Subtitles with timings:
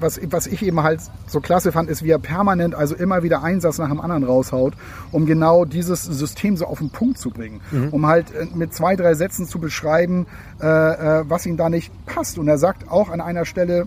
[0.00, 3.42] was, was ich eben halt so klasse fand, ist, wie er permanent, also immer wieder
[3.42, 4.74] Einsatz nach dem anderen raushaut,
[5.12, 7.60] um genau dieses System so auf den Punkt zu bringen.
[7.90, 10.26] Um halt äh, mit zwei, drei Sätzen zu beschreiben,
[10.60, 12.38] äh, äh, was ihm da nicht passt.
[12.38, 13.86] Und er sagt auch an einer Stelle,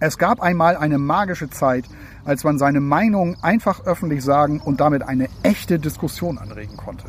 [0.00, 1.84] es gab einmal eine magische Zeit,
[2.24, 7.04] als man seine Meinung einfach öffentlich sagen und damit eine echte Diskussion anregen konnte.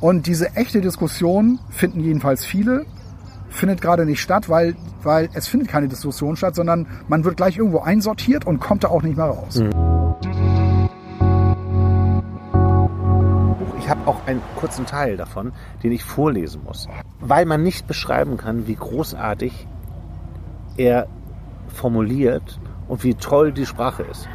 [0.00, 2.86] Und diese echte Diskussion finden jedenfalls viele,
[3.50, 7.58] findet gerade nicht statt, weil, weil es findet keine Diskussion statt, sondern man wird gleich
[7.58, 9.62] irgendwo einsortiert und kommt da auch nicht mehr raus.
[13.78, 18.36] Ich habe auch einen kurzen Teil davon, den ich vorlesen muss, weil man nicht beschreiben
[18.36, 19.66] kann, wie großartig
[20.76, 21.08] er
[21.68, 24.28] formuliert und wie toll die Sprache ist.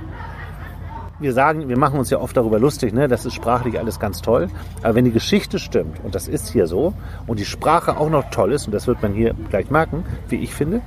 [1.17, 3.07] Wir sagen, wir machen uns ja oft darüber lustig, ne?
[3.07, 4.49] das ist sprachlich alles ganz toll.
[4.83, 6.93] Aber wenn die Geschichte stimmt, und das ist hier so,
[7.25, 10.35] und die Sprache auch noch toll ist, und das wird man hier gleich merken, wie
[10.35, 10.81] ich finde,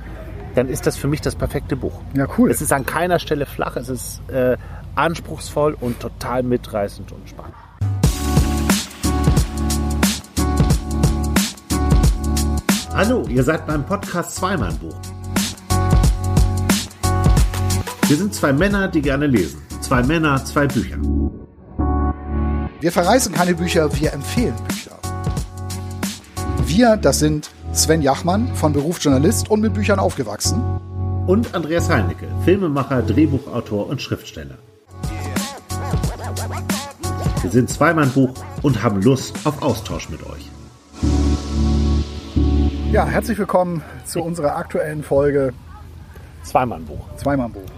[0.53, 1.93] dann ist das für mich das perfekte Buch.
[2.13, 2.51] Ja, cool.
[2.51, 4.55] Es ist an keiner Stelle flach, es ist äh,
[4.93, 7.55] anspruchsvoll und total mitreißend und spannend.
[12.93, 14.95] Hallo, ihr seid beim Podcast Zweimal Buch.
[18.07, 19.68] Wir sind zwei Männer, die gerne lesen.
[19.89, 20.97] Zwei Männer, zwei Bücher.
[22.79, 24.91] Wir verreißen keine Bücher, wir empfehlen Bücher.
[26.67, 30.61] Wir, das sind Sven Jachmann, von Beruf Journalist und mit Büchern aufgewachsen.
[31.25, 34.59] Und Andreas Heinecke, Filmemacher, Drehbuchautor und Schriftsteller.
[37.41, 40.51] Wir sind Zweimann Buch und haben Lust auf Austausch mit euch.
[42.91, 45.51] Ja, herzlich willkommen zu unserer aktuellen Folge
[46.43, 47.07] Zweimann Buch.
[47.17, 47.71] Zweimann-Buch.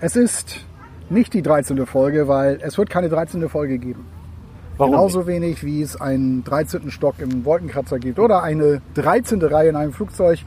[0.00, 0.66] Es ist
[1.12, 1.86] nicht die 13.
[1.86, 3.48] Folge, weil es wird keine 13.
[3.48, 4.06] Folge geben.
[4.78, 4.92] Warum?
[4.92, 6.90] Genauso wenig wie es einen 13.
[6.90, 9.40] Stock im Wolkenkratzer gibt oder eine 13.
[9.42, 10.40] Reihe in einem Flugzeug.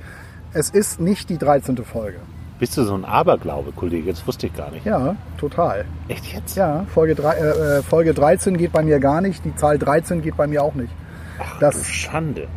[0.54, 1.78] Es ist nicht die 13.
[1.86, 2.18] Folge.
[2.58, 4.12] Bist du so ein Aberglaube, Kollege?
[4.12, 4.86] Das wusste ich gar nicht.
[4.86, 5.86] Ja, total.
[6.08, 6.56] Echt jetzt?
[6.56, 9.44] Ja, Folge, drei, äh, äh, Folge 13 geht bei mir gar nicht.
[9.44, 10.92] Die Zahl 13 geht bei mir auch nicht.
[11.38, 12.48] Ach, Das- du Schande.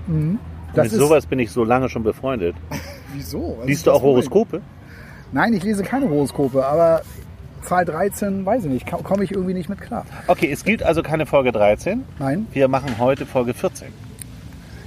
[0.74, 2.54] Das Mit ist- sowas bin ich so lange schon befreundet.
[3.14, 3.56] Wieso?
[3.58, 4.02] Was Liest du auch?
[4.02, 4.60] Horoskope?
[5.32, 7.02] Nein, ich lese keine Horoskope, aber
[7.62, 10.04] Zahl 13, weiß ich nicht, komme ich irgendwie nicht mit klar.
[10.26, 12.04] Okay, es gilt also keine Folge 13.
[12.18, 13.88] Nein, Wir machen heute Folge 14.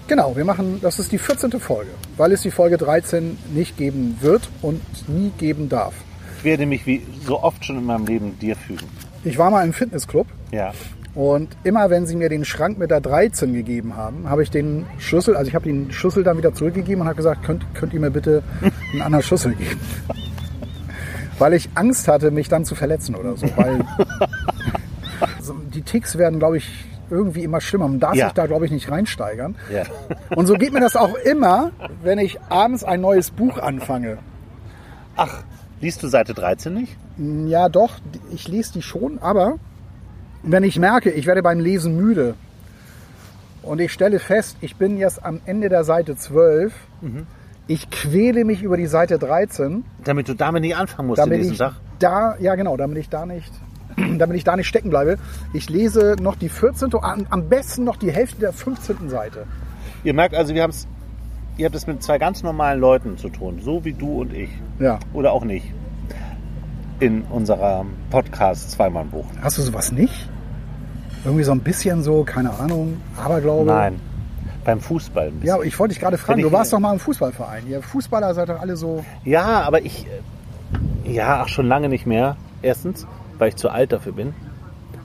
[0.07, 1.51] genau, wir machen, das ist die 14.
[1.59, 5.93] Folge, weil es die Folge 13 nicht geben wird und nie geben darf.
[6.39, 8.87] Ich werde mich wie so oft schon in meinem Leben dir fügen.
[9.23, 10.71] Ich war mal im Fitnessclub Ja.
[11.13, 14.85] und immer wenn sie mir den Schrank mit der 13 gegeben haben, habe ich den
[14.97, 17.99] Schlüssel, also ich habe den Schlüssel dann wieder zurückgegeben und habe gesagt, könnt, könnt ihr
[17.99, 18.41] mir bitte
[18.91, 19.79] einen anderen Schlüssel geben?
[21.41, 23.47] Weil ich Angst hatte, mich dann zu verletzen oder so.
[23.57, 23.83] Weil
[25.41, 27.87] so, die Ticks werden, glaube ich, irgendwie immer schlimmer.
[27.87, 28.25] Man darf Ja.
[28.27, 29.55] sich da, glaube ich, nicht reinsteigern.
[29.73, 29.83] ja.
[30.35, 31.71] Und so geht mir das auch immer,
[32.03, 34.19] wenn ich abends ein neues Buch anfange.
[35.15, 35.43] Ach,
[35.81, 36.95] liest du Seite 13 nicht?
[37.47, 37.95] Ja, doch,
[38.31, 39.55] ich lese die schon, aber
[40.43, 42.35] wenn ich merke, ich werde beim Lesen müde
[43.63, 46.73] und ich stelle fest, ich bin jetzt am Ende der Seite 12,
[47.67, 51.37] ich quäle mich über die Seite 13, Damit du damit nicht anfangen musst den damit
[51.39, 51.73] nächsten ich Tag.
[51.99, 53.51] da, ja genau, damit ich da nicht,
[54.17, 55.17] damit ich da nicht stecken bleibe.
[55.53, 59.09] Ich lese noch die 14., am am besten noch die Hälfte der 15.
[59.09, 59.45] Seite.
[60.03, 60.87] Ihr merkt also, wir haben's,
[61.57, 64.49] ihr habt es mit zwei ganz normalen Leuten zu tun, so wie du und ich.
[64.79, 64.99] Ja.
[65.13, 65.71] Oder auch nicht.
[66.99, 69.25] In unserer Podcast Zweimann-Buch.
[69.41, 70.29] Hast du sowas nicht?
[71.23, 73.65] Irgendwie so ein bisschen so, keine Ahnung, Aberglaube?
[73.71, 73.99] Nein.
[74.63, 75.57] Beim Fußball ein bisschen.
[75.57, 77.67] Ja, ich wollte dich gerade fragen, du warst doch mal im Fußballverein.
[77.67, 79.03] Ihr Fußballer seid doch alle so.
[79.23, 80.05] Ja, aber ich.
[80.05, 82.35] äh, Ja, ach, schon lange nicht mehr.
[82.61, 83.07] Erstens,
[83.39, 84.33] weil ich zu alt dafür bin.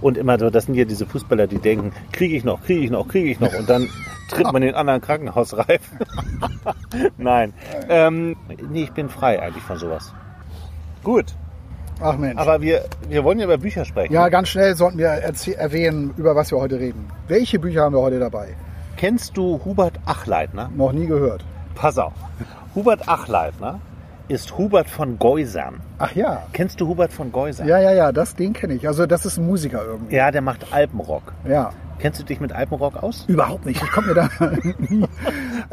[0.03, 2.91] Und immer so, das sind ja diese Fußballer, die denken, kriege ich noch, kriege ich
[2.91, 3.55] noch, kriege ich noch.
[3.59, 3.89] Und dann
[4.31, 5.81] tritt man den anderen Krankenhausreif.
[7.17, 7.55] Nein.
[7.88, 8.37] Ähm,
[8.71, 10.12] nee, ich bin frei eigentlich von sowas.
[11.03, 11.34] Gut.
[12.00, 12.38] Ach Mensch.
[12.38, 14.12] Aber wir, wir wollen ja über Bücher sprechen.
[14.12, 17.06] ja, ganz schnell sollten wir erwähnen, über was wir heute reden.
[17.27, 18.49] Welche Bücher haben wir heute dabei?
[18.97, 20.71] Kennst du Hubert Achleitner?
[20.75, 21.45] Noch nie gehört.
[21.75, 22.15] Pass auf.
[22.75, 23.79] Hubert Achleitner
[24.29, 25.81] ist Hubert von Geusern.
[25.99, 26.44] Ach ja.
[26.55, 27.69] Kennst du Hubert von Geusern?
[27.69, 28.88] Ja, ja, ja, das, den kenne ich.
[28.88, 30.17] Also das ist ein Musiker irgendwie.
[30.17, 31.35] Ja, der macht Alpenrock.
[31.47, 31.73] Ja.
[31.99, 33.26] Kennst du dich mit Alpenrock aus?
[33.29, 33.82] Überhaupt nicht.
[33.82, 34.31] Ich komme mir da
[34.79, 35.05] nie.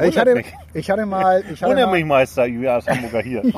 [0.02, 0.52] Ich hatte, mich.
[0.74, 3.42] ich hatte mal, ich hatte Wundert mal mich, Meister, Julius Hamburger hier.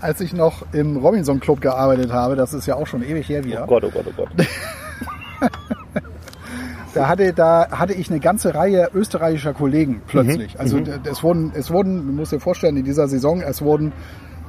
[0.00, 3.44] als ich noch im Robinson Club gearbeitet habe, das ist ja auch schon ewig her
[3.44, 3.62] wieder.
[3.62, 4.30] Oh Gott, oh Gott, oh Gott.
[6.96, 10.54] Da hatte, da hatte ich eine ganze Reihe österreichischer Kollegen plötzlich.
[10.54, 10.60] Mhm.
[10.60, 13.92] Also d- es wurden, es wurden, du musst dir vorstellen, in dieser Saison, es wurden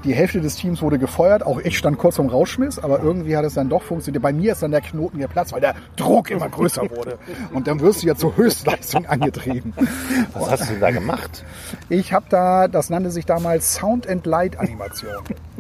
[0.04, 3.44] Die Hälfte des Teams wurde gefeuert, auch ich stand kurz vom Rausschmiss, aber irgendwie hat
[3.46, 4.22] es dann doch funktioniert.
[4.22, 7.18] Bei mir ist dann der Knoten geplatzt, weil der Druck immer größer wurde.
[7.52, 9.74] Und dann wirst du ja zur Höchstleistung angetrieben.
[10.34, 11.44] Was hast du denn da gemacht?
[11.90, 15.10] Ich habe da, das nannte sich damals Sound and Light Animation.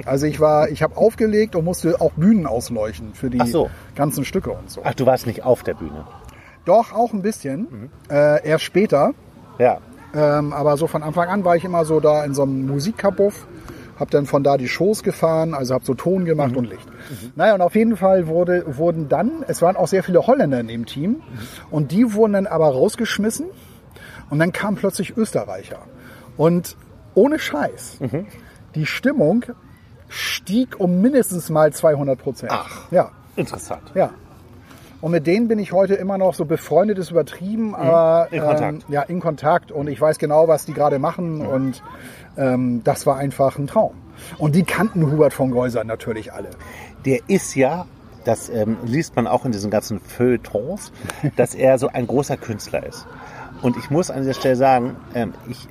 [0.05, 3.71] Also ich war, ich habe aufgelegt und musste auch Bühnen ausleuchten für die so.
[3.95, 4.81] ganzen Stücke und so.
[4.83, 6.05] Ach, du warst nicht auf der Bühne.
[6.67, 7.89] Doch, auch ein bisschen.
[8.09, 9.13] Äh, erst später.
[9.57, 9.77] Ja.
[10.13, 13.47] Ähm, aber so von Anfang an war ich immer so da in so einem Musikkabuff,
[13.99, 16.87] hab dann von da die Shows gefahren, also hab so Ton gemacht und Licht.
[17.35, 20.67] Naja, und auf jeden Fall wurde, wurden dann, es waren auch sehr viele Holländer in
[20.67, 21.21] dem Team
[21.71, 23.47] und die wurden dann aber rausgeschmissen
[24.29, 25.79] und dann kamen plötzlich Österreicher.
[26.35, 26.75] Und
[27.15, 27.99] ohne Scheiß,
[28.75, 29.45] die Stimmung
[30.09, 32.51] stieg um mindestens mal 200 Prozent.
[32.53, 32.91] Ach.
[32.91, 33.91] Ja, Interessant.
[33.95, 34.11] ja.
[34.99, 38.37] Und mit denen bin ich heute immer noch so befreundet, ist übertrieben, aber Mhm.
[38.37, 38.83] In Kontakt.
[38.87, 39.71] Ähm, ja, in Kontakt.
[39.71, 41.45] Und ich weiß genau, was die gerade machen.
[41.45, 41.83] Und
[42.37, 43.93] ähm, das war einfach ein Traum.
[44.37, 46.49] Und die kannten Hubert von Geusern natürlich alle.
[47.05, 47.85] Der ist ja,
[48.25, 50.91] das ähm, liest man auch in diesen ganzen Feuilletons,
[51.35, 53.05] dass er so ein großer Künstler ist.
[53.61, 55.67] Und ich muss an dieser Stelle sagen, ähm, ich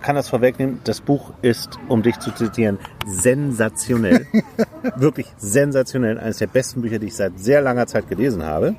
[0.00, 4.26] kann das vorwegnehmen, das Buch ist, um dich zu zitieren, sensationell.
[4.96, 6.18] Wirklich sensationell.
[6.18, 8.76] Eines der besten Bücher, die ich seit sehr langer Zeit gelesen habe.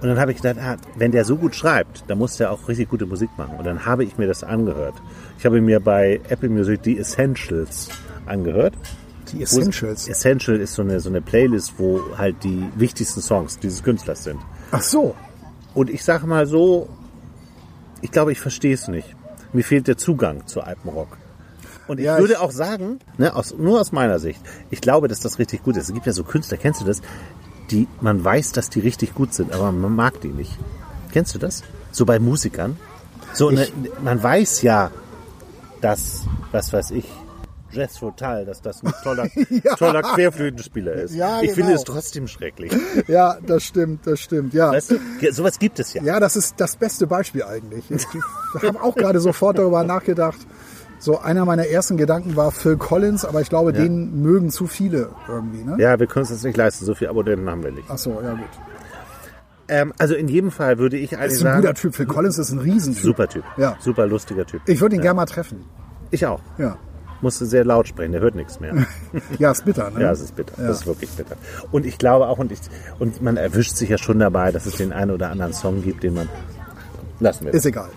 [0.00, 2.68] Und dann habe ich gedacht, ah, wenn der so gut schreibt, dann muss der auch
[2.68, 3.56] richtig gute Musik machen.
[3.58, 4.94] Und dann habe ich mir das angehört.
[5.38, 7.88] Ich habe mir bei Apple Music die Essentials
[8.26, 8.74] angehört.
[9.32, 10.08] Die Essentials.
[10.08, 14.40] Essential ist so eine, so eine Playlist, wo halt die wichtigsten Songs dieses Künstlers sind.
[14.70, 15.14] Ach so.
[15.74, 16.88] Und ich sage mal so,
[18.00, 19.16] ich glaube, ich verstehe es nicht.
[19.52, 21.16] Mir fehlt der Zugang zu Alpenrock.
[21.86, 24.40] Und ich Ja, würde ich- auch sagen, ne, aus, nur aus meiner Sicht,
[24.70, 25.88] ich glaube, dass das richtig gut ist.
[25.88, 27.00] Es gibt ja so Künstler, kennst du das?
[27.70, 30.58] Die, man weiß, dass die richtig gut sind, aber man mag die nicht.
[31.12, 31.62] Kennst du das?
[31.92, 32.76] So bei Musikern?
[33.32, 33.66] So, ne,
[34.02, 34.90] man weiß ja,
[35.80, 36.22] dass,
[36.52, 37.06] was weiß ich,
[37.70, 39.28] Jess Rotal, dass das ein toller,
[39.78, 41.14] toller Querflötenspieler ist.
[41.14, 41.54] Ja, ich genau.
[41.54, 42.72] finde es trotzdem schrecklich.
[43.06, 44.52] Ja, das stimmt, das stimmt.
[44.54, 44.72] Ja.
[44.72, 44.96] Weißt du?
[45.20, 46.02] Ja, sowas gibt es ja.
[46.02, 47.90] Ja, das ist das beste Beispiel eigentlich.
[47.90, 48.06] Ich
[48.62, 50.38] habe auch gerade sofort darüber nachgedacht.
[50.98, 55.10] So einer meiner ersten Gedanken war Phil Collins, aber ich glaube, den mögen zu viele
[55.28, 55.62] irgendwie.
[55.62, 55.76] Ne?
[55.78, 56.84] Ja, wir können es uns nicht leisten.
[56.84, 57.88] So viele Abonnenten haben wir nicht.
[57.88, 58.48] Ach so, ja gut.
[59.68, 61.94] Ähm, also in jedem Fall würde ich eigentlich ist ein sagen, guter Typ.
[61.94, 63.02] Phil Collins ist ein Riesentyp.
[63.02, 63.44] super Typ.
[63.56, 63.76] Ja.
[63.80, 64.62] Super lustiger Typ.
[64.66, 65.64] Ich würde ihn gerne mal treffen.
[66.10, 66.40] Ich auch.
[66.56, 66.76] Ja.
[67.20, 68.74] Musste sehr laut sprechen, der hört nichts mehr.
[69.38, 70.02] Ja, ist bitter, ne?
[70.02, 70.52] Ja, es ist bitter.
[70.60, 70.68] Ja.
[70.68, 71.36] Das ist wirklich bitter.
[71.72, 72.60] Und ich glaube auch, und, ich,
[73.00, 76.02] und man erwischt sich ja schon dabei, dass es den einen oder anderen Song gibt,
[76.04, 76.28] den man.
[77.20, 77.54] Lassen wir.
[77.54, 77.88] Ist egal.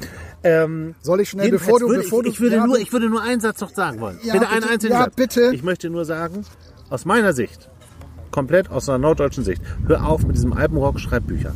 [0.44, 2.32] Ähm, Soll ich schnell, bevor du, würde bevor ich, du.
[2.32, 4.18] ich, würde Ja, nur, du- ich würde nur einen Satz noch sagen wollen.
[4.24, 4.74] Ja, bitte einen bitte.
[4.74, 5.16] einzigen Ja, Satz.
[5.16, 5.52] bitte.
[5.54, 6.44] Ich möchte nur sagen,
[6.90, 7.70] aus meiner Sicht,
[8.32, 11.52] komplett aus einer norddeutschen Sicht, hör auf mit diesem Alpenrock, schreib Bücher.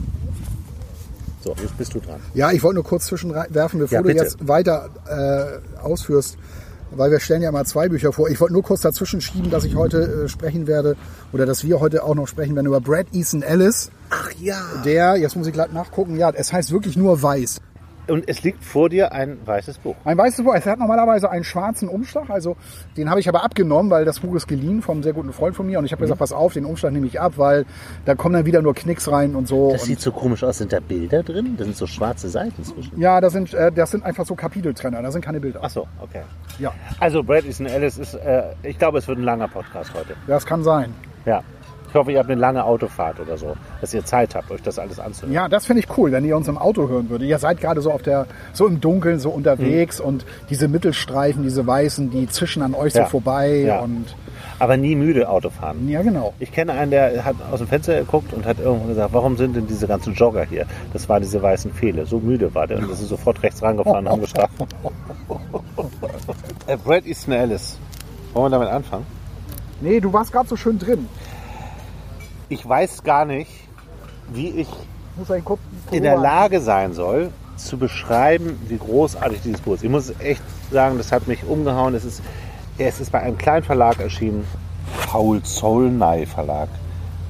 [1.43, 2.19] So, jetzt bist du dran.
[2.35, 6.37] Ja, ich wollte nur kurz zwischenwerfen, bevor Ja, du jetzt weiter äh, ausführst,
[6.97, 8.29] weil wir stellen ja mal zwei Bücher vor.
[8.29, 10.95] Ich wollte nur kurz dazwischen schieben, dass ich heute äh, sprechen werde
[11.31, 13.91] oder dass wir heute auch noch sprechen werden über Brad Easton Ellis.
[14.09, 14.61] Ach ja.
[14.83, 17.61] Der, jetzt muss ich glatt nachgucken, ja, es heißt wirklich nur weiß.
[18.07, 19.95] Und es liegt vor dir ein weißes Buch.
[20.05, 22.55] Ein weißes Buch, es hat normalerweise einen schwarzen Umschlag, also
[22.97, 25.65] den habe ich aber abgenommen, weil das Buch ist geliehen vom sehr guten Freund von
[25.65, 26.05] mir und ich habe Mhm.
[26.05, 27.65] gesagt, pass auf, den Umschlag nehme ich ab, weil
[28.05, 29.71] da kommen dann wieder nur Knicks rein und so.
[29.71, 30.57] Das und sieht so komisch aus.
[30.59, 31.55] Sind da Bilder drin?
[31.57, 32.99] Da sind so schwarze Seiten zwischen.
[32.99, 35.59] ja, das sind, äh, das sind einfach so Kapiteltrenner, da sind keine Bilder.
[35.63, 36.21] Ach so, okay.
[36.59, 40.15] Ja, Also Brad Easton Ellis ist, äh, ich glaube, es wird ein langer Podcast heute.
[40.27, 40.93] das kann sein.
[41.25, 41.41] Ja.
[41.95, 44.77] Ich hoffe, ihr habt eine lange Autofahrt oder so, dass ihr Zeit habt, euch das
[44.79, 45.31] alles anzuhören.
[45.33, 47.29] Ja, das finde ich cool, wenn ihr uns im Auto hören würdet.
[47.29, 51.65] Ihr seid gerade so auf der, so im Dunkeln, so unterwegs und diese Mittelstreifen, diese
[51.65, 53.05] weißen, die zischen an euch Ja.
[53.05, 53.79] so vorbei Ja.
[53.79, 54.07] und
[54.59, 55.87] Aber nie müde Autofahren.
[55.87, 56.33] ja, genau.
[56.41, 59.55] Ich kenne einen, der hat aus dem Fenster geguckt und hat irgendwann gesagt, warum sind
[59.55, 60.65] denn diese ganzen Jogger hier?
[60.91, 62.05] Das waren diese weißen Pfähle.
[62.05, 64.51] So müde war der und ist sofort rechts rangefahren und haben gestraft.
[66.67, 67.77] äh, Brad Easton Ellis.
[68.33, 69.05] Wollen wir damit anfangen?
[69.79, 71.07] Nee, du warst gerade so schön drin.
[72.49, 73.51] Ich weiß gar nicht,
[74.31, 74.67] wie ich
[75.91, 79.83] in der Lage sein soll, zu beschreiben, wie großartig dieses Buch ist.
[79.83, 81.95] Ich muss echt sagen, das hat mich umgehauen.
[81.95, 82.21] Es ist,
[82.77, 84.45] es ist bei einem kleinen Verlag erschienen,
[85.07, 86.69] Paul Zolnay Verlag,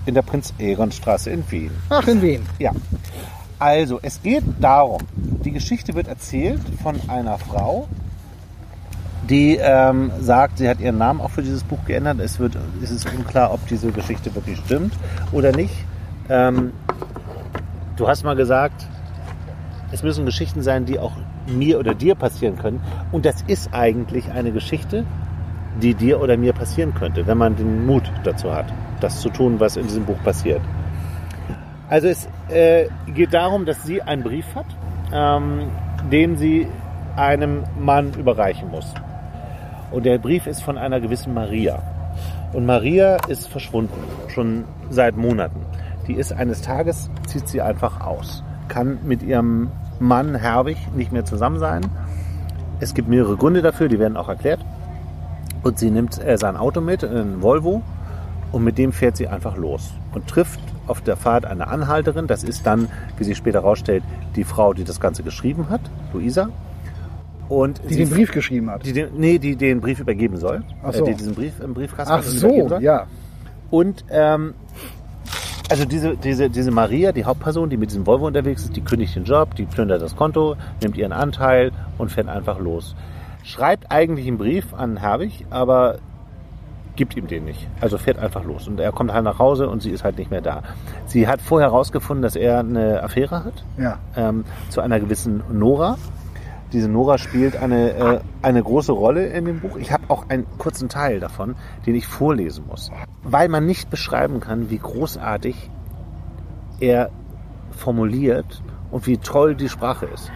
[0.05, 1.71] in der Prinz-Egon-Straße in Wien.
[1.89, 2.45] Ach, in Wien.
[2.59, 2.71] Ja.
[3.59, 7.87] Also, es geht darum, die Geschichte wird erzählt von einer Frau,
[9.29, 12.19] die ähm, sagt, sie hat ihren Namen auch für dieses Buch geändert.
[12.19, 14.93] Es, wird, es ist unklar, ob diese Geschichte wirklich stimmt
[15.31, 15.73] oder nicht.
[16.29, 16.73] Ähm,
[17.95, 18.85] du hast mal gesagt,
[19.91, 21.13] es müssen Geschichten sein, die auch
[21.47, 22.81] mir oder dir passieren können.
[23.11, 25.05] Und das ist eigentlich eine Geschichte,
[25.81, 28.65] die dir oder mir passieren könnte, wenn man den Mut dazu hat,
[28.99, 30.61] das zu tun, was in diesem Buch passiert.
[31.89, 34.65] Also es äh, geht darum, dass sie einen Brief hat,
[35.13, 35.69] ähm,
[36.11, 36.67] den sie
[37.15, 38.93] einem Mann überreichen muss.
[39.91, 41.81] Und der Brief ist von einer gewissen Maria.
[42.53, 43.93] Und Maria ist verschwunden,
[44.27, 45.59] schon seit Monaten.
[46.07, 48.43] Die ist eines Tages, zieht sie einfach aus.
[48.67, 51.85] Kann mit ihrem Mann Herwig nicht mehr zusammen sein.
[52.79, 54.63] Es gibt mehrere Gründe dafür, die werden auch erklärt.
[55.63, 57.81] Und sie nimmt äh, sein Auto mit, ein Volvo,
[58.51, 62.27] und mit dem fährt sie einfach los und trifft auf der Fahrt eine Anhalterin.
[62.27, 62.87] Das ist dann,
[63.17, 64.03] wie sich später herausstellt,
[64.35, 65.81] die Frau, die das Ganze geschrieben hat,
[66.13, 66.49] Luisa.
[67.49, 68.85] Und die den Brief geschrieben hat?
[68.85, 70.63] Die den, nee, die den Brief übergeben soll.
[70.83, 71.05] Ach so.
[71.05, 73.07] Äh, die diesen Brief im Briefkasten Ach so, ja.
[73.69, 74.53] Und ähm,
[75.69, 79.15] also diese, diese, diese Maria, die Hauptperson, die mit diesem Volvo unterwegs ist, die kündigt
[79.15, 82.95] den Job, die plündert das Konto, nimmt ihren Anteil und fährt einfach los.
[83.43, 85.97] Schreibt eigentlich einen Brief an Herwig, aber
[86.95, 87.67] gibt ihm den nicht.
[87.81, 88.67] Also fährt einfach los.
[88.67, 90.63] Und er kommt halt nach Hause und sie ist halt nicht mehr da.
[91.05, 93.63] Sie hat vorher herausgefunden, dass er eine Affäre hat.
[93.77, 93.99] Ja.
[94.15, 95.97] Ähm, zu einer gewissen Nora.
[96.73, 99.77] Diese Nora spielt eine, äh, eine große Rolle in dem Buch.
[99.77, 101.55] Ich habe auch einen kurzen Teil davon,
[101.85, 102.91] den ich vorlesen muss.
[103.23, 105.69] Weil man nicht beschreiben kann, wie großartig
[106.79, 107.09] er
[107.71, 110.31] formuliert und wie toll die Sprache ist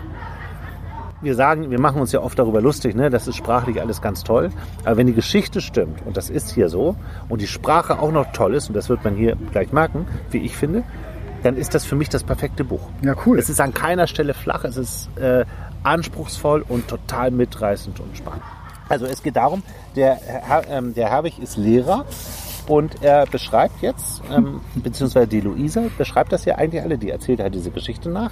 [1.21, 3.09] wir sagen, wir machen uns ja oft darüber lustig, ne?
[3.09, 4.49] das ist sprachlich alles ganz toll.
[4.85, 6.95] Aber wenn die Geschichte stimmt, und das ist hier so,
[7.27, 10.39] und die Sprache auch noch toll ist, und das wird man hier gleich merken, wie
[10.39, 10.83] ich finde,
[11.43, 12.89] dann ist das für mich das perfekte Buch.
[13.01, 13.39] Ja, cool.
[13.39, 15.45] Es ist an keiner Stelle flach, es ist äh,
[15.83, 18.43] anspruchsvoll und total mitreißend und spannend.
[18.89, 19.63] Also es geht darum,
[19.95, 20.19] der,
[20.69, 22.05] ähm, der Herwig ist Lehrer
[22.67, 27.39] und er beschreibt jetzt, ähm, beziehungsweise die Luisa beschreibt das ja eigentlich alle, die erzählt
[27.39, 28.31] halt diese Geschichte nach.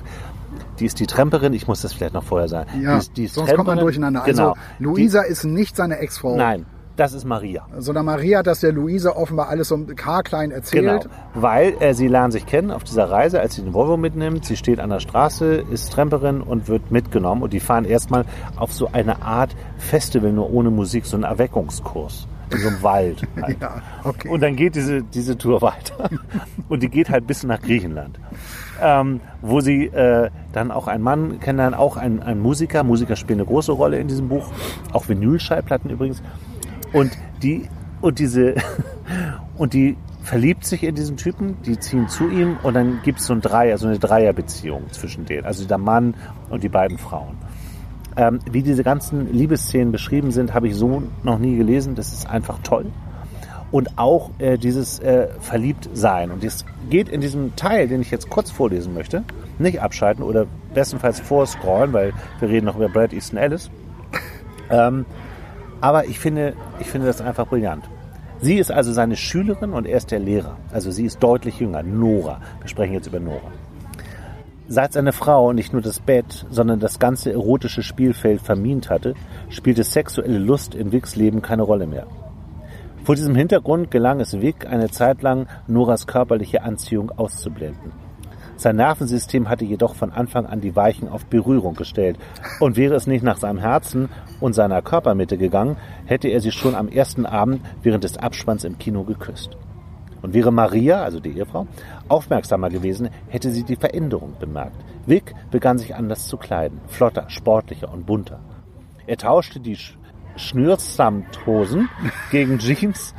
[0.79, 2.81] Die ist die Tremperin, ich muss das vielleicht noch vorher sagen.
[2.81, 4.21] Ja, die ist, die ist sonst kommt man durcheinander.
[4.25, 4.49] Genau.
[4.49, 6.35] Also Luisa die, ist nicht seine Ex-Frau.
[6.35, 6.65] Nein,
[6.99, 7.67] das ist Maria.
[7.77, 11.03] Sondern Maria hat das der Luisa offenbar alles so haarklein erzählt.
[11.03, 14.45] Genau, weil äh, sie lernen sich kennen auf dieser Reise, als sie den Volvo mitnimmt.
[14.45, 17.43] Sie steht an der Straße, ist Tremperin und wird mitgenommen.
[17.43, 18.25] Und die fahren erstmal
[18.55, 23.21] auf so eine Art Festival, nur ohne Musik, so einen Erweckungskurs in so einem Wald.
[23.41, 23.61] Halt.
[23.61, 24.29] Ja, okay.
[24.29, 26.09] Und dann geht diese, diese Tour weiter.
[26.69, 28.19] Und die geht halt bis nach Griechenland.
[28.81, 32.83] Ähm, wo sie äh, dann auch einen Mann kennenlernen, auch ein, ein Musiker.
[32.83, 34.51] Musiker spielen eine große Rolle in diesem Buch.
[34.93, 36.21] Auch Vinylschallplatten übrigens.
[36.97, 37.11] Und
[37.43, 37.69] die,
[38.01, 38.55] und diese,
[39.57, 43.27] und die verliebt sich in diesen Typen, die ziehen zu ihm und dann gibt es
[43.27, 45.45] so ein Dreier, so eine Dreierbeziehung zwischen denen.
[45.45, 46.15] Also der Mann
[46.49, 47.37] und die beiden Frauen.
[48.15, 51.93] Ähm, wie diese ganzen Liebesszenen beschrieben sind, habe ich so noch nie gelesen.
[51.93, 52.87] Das ist einfach toll.
[53.69, 56.31] Und auch äh, dieses äh, Verliebtsein.
[56.31, 59.23] Und es geht in diesem Teil, den ich jetzt kurz vorlesen möchte,
[59.59, 63.69] nicht abschalten oder bestenfalls vorscrollen, weil wir reden noch über Brad Easton Ellis.
[64.69, 65.05] Ähm,
[65.81, 67.83] aber ich finde, ich finde das einfach brillant.
[68.39, 70.57] Sie ist also seine Schülerin und er ist der Lehrer.
[70.71, 72.39] Also sie ist deutlich jünger, Nora.
[72.61, 73.51] Wir sprechen jetzt über Nora.
[74.67, 79.15] Seit seine Frau nicht nur das Bett, sondern das ganze erotische Spielfeld vermint hatte,
[79.49, 82.05] spielte sexuelle Lust in Vicks Leben keine Rolle mehr.
[83.05, 88.06] Vor diesem Hintergrund gelang es Vic eine Zeit lang, Noras körperliche Anziehung auszublenden.
[88.57, 92.17] Sein Nervensystem hatte jedoch von Anfang an die Weichen auf Berührung gestellt,
[92.59, 94.09] und wäre es nicht nach seinem Herzen
[94.39, 98.79] und seiner Körpermitte gegangen, hätte er sie schon am ersten Abend während des Abspanns im
[98.79, 99.55] Kino geküsst.
[100.23, 101.67] Und wäre Maria, also die Ehefrau,
[102.07, 104.83] aufmerksamer gewesen, hätte sie die Veränderung bemerkt.
[105.05, 108.39] Vic begann sich anders zu kleiden, flotter, sportlicher und bunter.
[109.05, 109.77] Er tauschte die
[110.35, 111.89] Schnürsamthosen
[112.31, 113.13] gegen Jeans,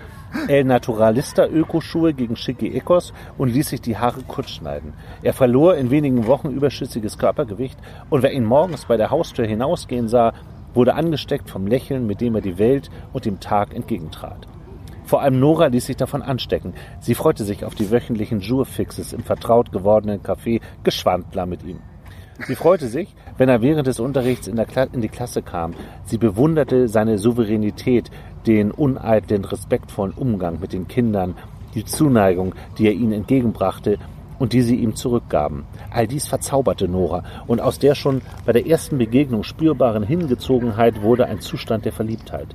[0.48, 4.92] El Naturalista Ökoschuhe gegen schicke Ecos und ließ sich die Haare kurz schneiden.
[5.22, 7.78] Er verlor in wenigen Wochen überschüssiges Körpergewicht
[8.10, 10.32] und wer ihn morgens bei der Haustür hinausgehen sah,
[10.74, 14.46] wurde angesteckt vom Lächeln, mit dem er die Welt und dem Tag entgegentrat.
[15.04, 16.74] Vor allem Nora ließ sich davon anstecken.
[17.00, 21.80] Sie freute sich auf die wöchentlichen Jourfixes im vertraut gewordenen Café Geschwandler mit ihm.
[22.46, 25.74] Sie freute sich, wenn er während des Unterrichts in, der Kla in die Klasse kam.
[26.04, 28.10] Sie bewunderte seine Souveränität,
[28.46, 31.34] den uneitlen, respektvollen Umgang mit den Kindern,
[31.74, 33.98] die Zuneigung, die er ihnen entgegenbrachte
[34.38, 35.64] und die sie ihm zurückgaben.
[35.90, 41.26] All dies verzauberte Nora, und aus der schon bei der ersten Begegnung spürbaren Hingezogenheit wurde
[41.26, 42.54] ein Zustand der Verliebtheit.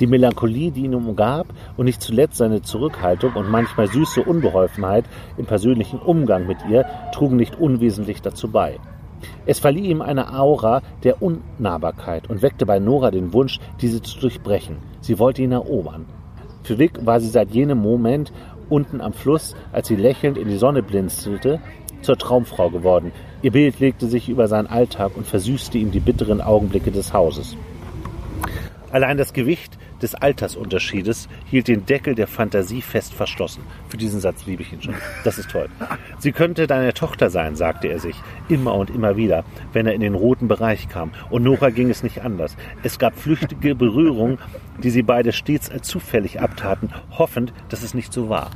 [0.00, 5.04] Die Melancholie, die ihn umgab, und nicht zuletzt seine Zurückhaltung und manchmal süße Unbeholfenheit
[5.36, 8.78] im persönlichen Umgang mit ihr trugen nicht unwesentlich dazu bei.
[9.46, 14.18] Es verlieh ihm eine Aura der Unnahbarkeit und weckte bei Nora den Wunsch, diese zu
[14.20, 14.76] durchbrechen.
[15.00, 16.06] Sie wollte ihn erobern.
[16.62, 18.32] Für Vic war sie seit jenem Moment
[18.68, 21.60] unten am Fluss, als sie lächelnd in die Sonne blinzelte,
[22.02, 23.12] zur Traumfrau geworden.
[23.42, 27.56] Ihr Bild legte sich über seinen Alltag und versüßte ihm die bitteren Augenblicke des Hauses.
[28.90, 33.62] Allein das Gewicht des Altersunterschiedes hielt den Deckel der Fantasie fest verschlossen.
[33.88, 34.94] Für diesen Satz liebe ich ihn schon.
[35.24, 35.68] Das ist toll.
[36.18, 38.16] Sie könnte deine Tochter sein, sagte er sich,
[38.48, 41.12] immer und immer wieder, wenn er in den roten Bereich kam.
[41.30, 42.56] Und Nora ging es nicht anders.
[42.82, 44.38] Es gab flüchtige Berührungen,
[44.82, 48.50] die sie beide stets als zufällig abtaten, hoffend, dass es nicht so war.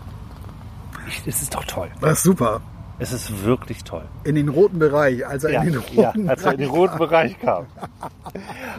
[1.09, 1.89] Ich, es ist doch toll.
[2.01, 2.61] Das ist super.
[3.03, 4.05] Es ist wirklich toll.
[4.25, 6.99] In den roten Bereich, also Ja, in den ja, roten als er in den roten
[6.99, 7.67] Bereich kam.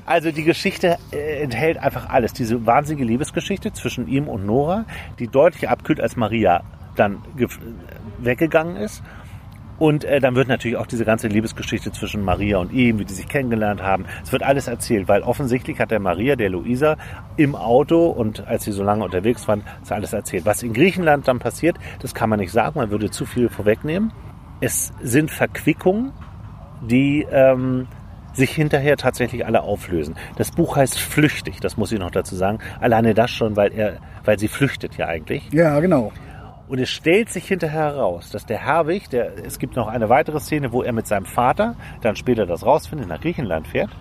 [0.06, 2.32] Also die Geschichte äh, enthält einfach alles.
[2.34, 4.86] Diese wahnsinnige Liebesgeschichte zwischen ihm und Nora,
[5.20, 6.64] die deutlich abkühlt, als Maria
[6.96, 7.60] dann gef-
[8.20, 9.04] weggegangen ist.
[9.80, 13.14] Und äh, dann wird natürlich auch diese ganze Liebesgeschichte zwischen Maria und ihm, wie die
[13.14, 14.06] sich kennengelernt haben.
[14.24, 16.98] Es wird alles erzählt, weil offensichtlich hat der Maria, der Luisa,
[17.38, 20.46] im Auto und als sie so lange unterwegs waren, ist alles erzählt.
[20.46, 24.12] Was in Griechenland dann passiert, das kann man nicht sagen, man würde zu viel vorwegnehmen.
[24.62, 26.14] Es sind Verquickungen,
[26.82, 27.88] die ähm,
[28.34, 30.16] sich hinterher tatsächlich alle auflösen.
[30.38, 32.60] Das Buch heißt Flüchtig, das muss ich noch dazu sagen.
[32.80, 35.50] Alleine das schon, weil er, weil sie flüchtet ja eigentlich.
[35.52, 36.12] Ja, genau.
[36.74, 40.40] Und es stellt sich hinterher heraus, dass der Herwig, der, es gibt noch eine weitere
[40.40, 43.92] Szene, wo er mit seinem Vater, dann später das rausfindet, nach Griechenland fährt.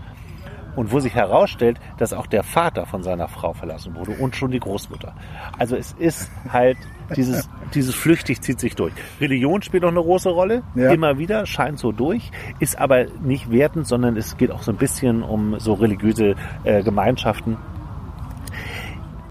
[0.75, 4.53] Und wo sich herausstellt, dass auch der Vater von seiner Frau verlassen wurde und schon
[4.53, 5.15] die Großmutter.
[5.59, 6.79] Also es ist halt,
[7.15, 8.95] dieses, dieses flüchtig zieht sich durch.
[9.21, 10.93] Religion spielt auch eine große Rolle, Ja.
[10.93, 14.79] immer wieder, scheint so durch, ist aber nicht wertend, sondern es geht auch so ein
[14.79, 17.59] bisschen um so religiöse äh, Gemeinschaften.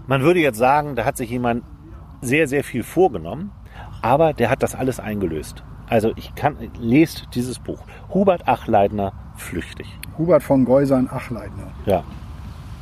[0.06, 1.64] Man würde jetzt sagen, da hat sich jemand
[2.22, 3.50] sehr, sehr viel vorgenommen,
[4.00, 5.62] aber der hat das alles eingelöst.
[5.88, 7.80] Also ich kann, lest dieses Buch.
[8.14, 9.86] Hubert Achleitner, Flüchtig.
[10.16, 11.66] Hubert von Geusern Achleitner.
[11.84, 12.02] Ja.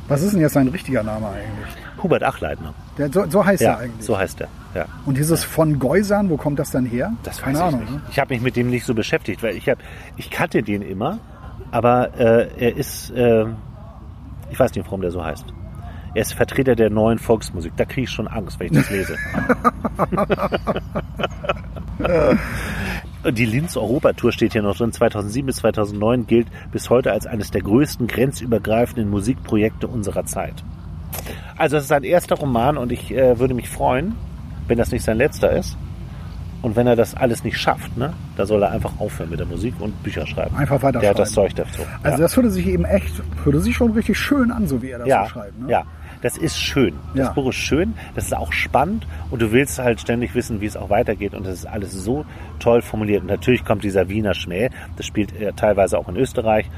[0.07, 1.75] Was ist denn jetzt sein richtiger Name eigentlich?
[2.03, 2.73] Hubert Achleitner.
[2.97, 4.05] Der, so, so heißt Ja, er eigentlich.
[4.05, 4.47] so heißt er.
[4.75, 4.85] Ja.
[5.05, 7.13] Und dieses von Geusern, wo kommt das dann her?
[7.23, 7.79] Das weiß Keine ich Ahnung.
[7.81, 7.91] nicht.
[7.91, 8.01] Ne?
[8.11, 9.81] Ich habe mich mit dem nicht so beschäftigt, weil ich habe,
[10.17, 11.19] ich kannte den immer,
[11.71, 13.45] aber äh, er ist, äh,
[14.49, 15.45] ich weiß nicht, warum der so heißt.
[16.13, 17.73] Er ist Vertreter der neuen Volksmusik.
[17.77, 19.15] Da kriege ich schon Angst, wenn ich das lese.
[23.29, 24.91] Die Linz Europatour steht hier noch drin.
[24.91, 30.55] 2007 bis 2009 gilt bis heute als eines der größten grenzübergreifenden Musikprojekte unserer Zeit.
[31.55, 34.15] Also es ist sein erster Roman und ich äh, würde mich freuen,
[34.67, 35.77] wenn das nicht sein letzter ist.
[36.61, 39.47] Und wenn er das alles nicht schafft, ne, da soll er einfach aufhören mit der
[39.47, 40.55] Musik und Bücher schreiben.
[40.55, 41.31] Einfach weiter Der hat das.
[41.31, 41.81] Zeug dazu.
[42.03, 42.23] Also ja.
[42.23, 45.07] das würde sich eben echt, würde sich schon richtig schön an, so wie er das
[45.07, 45.59] ja, so schreibt.
[45.59, 45.71] Ne?
[45.71, 45.85] ja,
[46.21, 46.93] das ist schön.
[47.15, 47.33] Das Ja.
[47.33, 50.77] Buch ist schön, das ist auch spannend und du willst halt ständig wissen, wie es
[50.77, 52.25] auch weitergeht und das ist alles so
[52.59, 53.21] toll formuliert.
[53.21, 56.69] Und natürlich kommt dieser Wiener Schmäh, das spielt er teilweise auch in Österreich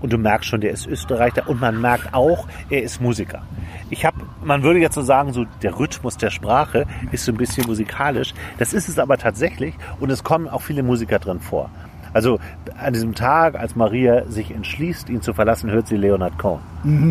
[0.00, 3.42] und du merkst schon, der ist Österreicher und man merkt auch, er ist Musiker.
[3.90, 7.38] Ich habe, man würde jetzt so sagen, so der Rhythmus der Sprache ist so ein
[7.38, 8.34] bisschen musikalisch.
[8.58, 11.70] Das ist es aber tatsächlich und es kommen auch viele Musiker drin vor.
[12.16, 12.38] Also
[12.82, 16.60] an diesem Tag, als Maria sich entschließt, ihn zu verlassen, hört sie Leonard Cohen.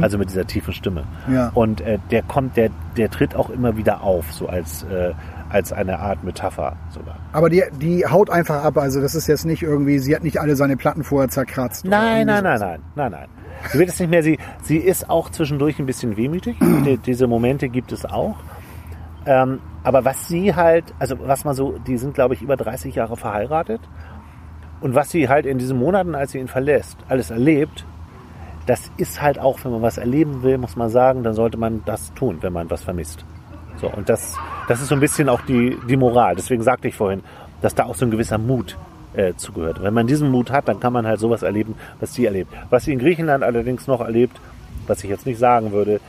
[0.02, 1.04] Also mit dieser tiefen Stimme.
[1.32, 1.52] Ja.
[1.54, 5.14] Und äh, der kommt, der, der tritt auch immer wieder auf, so als, äh,
[5.50, 7.18] als eine Art Metapher sogar.
[7.34, 8.80] Aber die, die haut einfach ab.
[8.80, 11.86] Also das ist jetzt nicht irgendwie, sie hat nicht alle seine Platten vorher zerkratzt.
[11.86, 13.28] Nein, nein, nein, nein, nein, nein.
[13.72, 16.58] Sie wird es nicht mehr, sie, sie ist auch zwischendurch ein bisschen wehmütig.
[16.60, 18.38] Die, diese Momente gibt es auch.
[19.28, 22.96] Ähm, aber was sie halt, also was man so, die sind glaube ich über 30
[22.96, 23.82] Jahre verheiratet.
[24.86, 27.84] Und was sie halt in diesen Monaten, als sie ihn verlässt, alles erlebt,
[28.68, 31.82] das ist halt auch, wenn man was erleben will, muss man sagen, dann sollte man
[31.86, 33.26] das tun, wenn man was vermisst.
[33.82, 36.36] So, und das, das ist so ein bisschen auch die, die Moral.
[36.36, 37.24] Deswegen sagte ich vorhin,
[37.64, 38.78] dass da auch so ein gewisser Mut
[39.16, 39.82] äh, zugehört.
[39.82, 42.54] Wenn man diesen Mut hat, dann kann man halt sowas erleben, was sie erlebt.
[42.70, 44.40] Was sie in Griechenland allerdings noch erlebt,
[44.86, 46.00] was ich jetzt nicht sagen würde,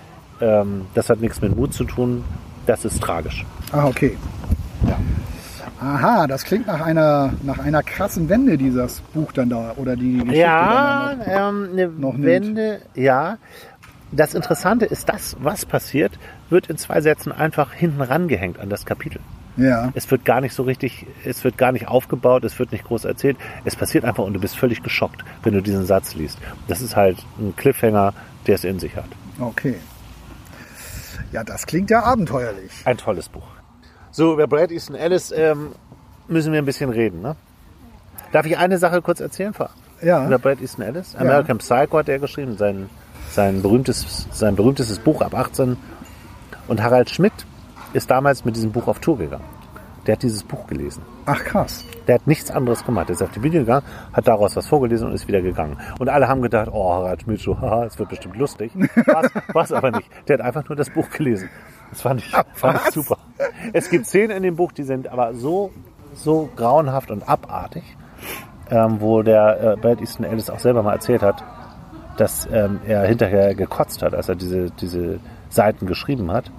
[0.42, 2.24] ähm, das hat nichts mit Mut zu tun,
[2.66, 3.46] das ist tragisch.
[3.72, 4.18] Ah, okay.
[4.86, 4.98] Ja.
[5.80, 9.74] Aha, das klingt nach einer, nach einer krassen Wende, dieses Buch dann da.
[9.76, 11.48] Oder die Geschichte Ja, dann da.
[11.50, 12.14] ähm, eine noch.
[12.18, 13.36] Wende, ja.
[14.12, 16.12] Das Interessante ist, das, was passiert,
[16.48, 19.20] wird in zwei Sätzen einfach hinten rangehängt an das Kapitel.
[19.56, 19.90] Ja.
[19.94, 23.04] Es wird gar nicht so richtig, es wird gar nicht aufgebaut, es wird nicht groß
[23.04, 23.36] erzählt.
[23.64, 26.38] Es passiert einfach und du bist völlig geschockt, wenn du diesen Satz liest.
[26.68, 28.12] Das ist halt ein Cliffhanger,
[28.46, 29.08] der es in sich hat.
[29.40, 29.76] Okay.
[31.32, 32.70] Ja, das klingt ja abenteuerlich.
[32.84, 33.46] Ein tolles Buch.
[34.16, 35.72] So, über Brad Easton Ellis ähm,
[36.26, 37.20] müssen wir ein bisschen reden.
[37.20, 37.36] Ne?
[38.32, 39.50] Darf ich eine Sache kurz erzählen?
[39.50, 39.68] Über
[40.00, 40.38] Ja.
[40.38, 41.14] Brad Easton Ellis?
[41.16, 42.88] American Psycho hat er geschrieben, sein,
[43.28, 45.76] sein, berühmtes, sein berühmtestes Buch ab 18.
[46.66, 47.34] Und Harald Schmidt
[47.92, 49.44] ist damals mit diesem Buch auf Tour gegangen.
[50.06, 51.02] Der hat dieses Buch gelesen.
[51.26, 51.84] Ach krass.
[52.06, 53.10] Der hat nichts anderes gemacht.
[53.10, 55.76] Der ist auf die Bühne gegangen, hat daraus was vorgelesen und ist wieder gegangen.
[55.98, 58.72] Und alle haben gedacht, oh, Harald Schmidt, so, haha, es wird bestimmt lustig.
[59.52, 60.08] War es aber nicht.
[60.26, 61.50] Der hat einfach nur das Buch gelesen.
[61.96, 63.16] Das fand ich, fand ich super.
[63.72, 65.70] Es gibt Szenen in dem Buch, die sind aber so,
[66.14, 67.84] so grauenhaft und abartig,
[68.70, 71.42] ähm, wo der äh, Brad Easton Ellis auch selber mal erzählt hat,
[72.18, 76.50] dass ähm, er hinterher gekotzt hat, als er diese, diese Seiten geschrieben hat.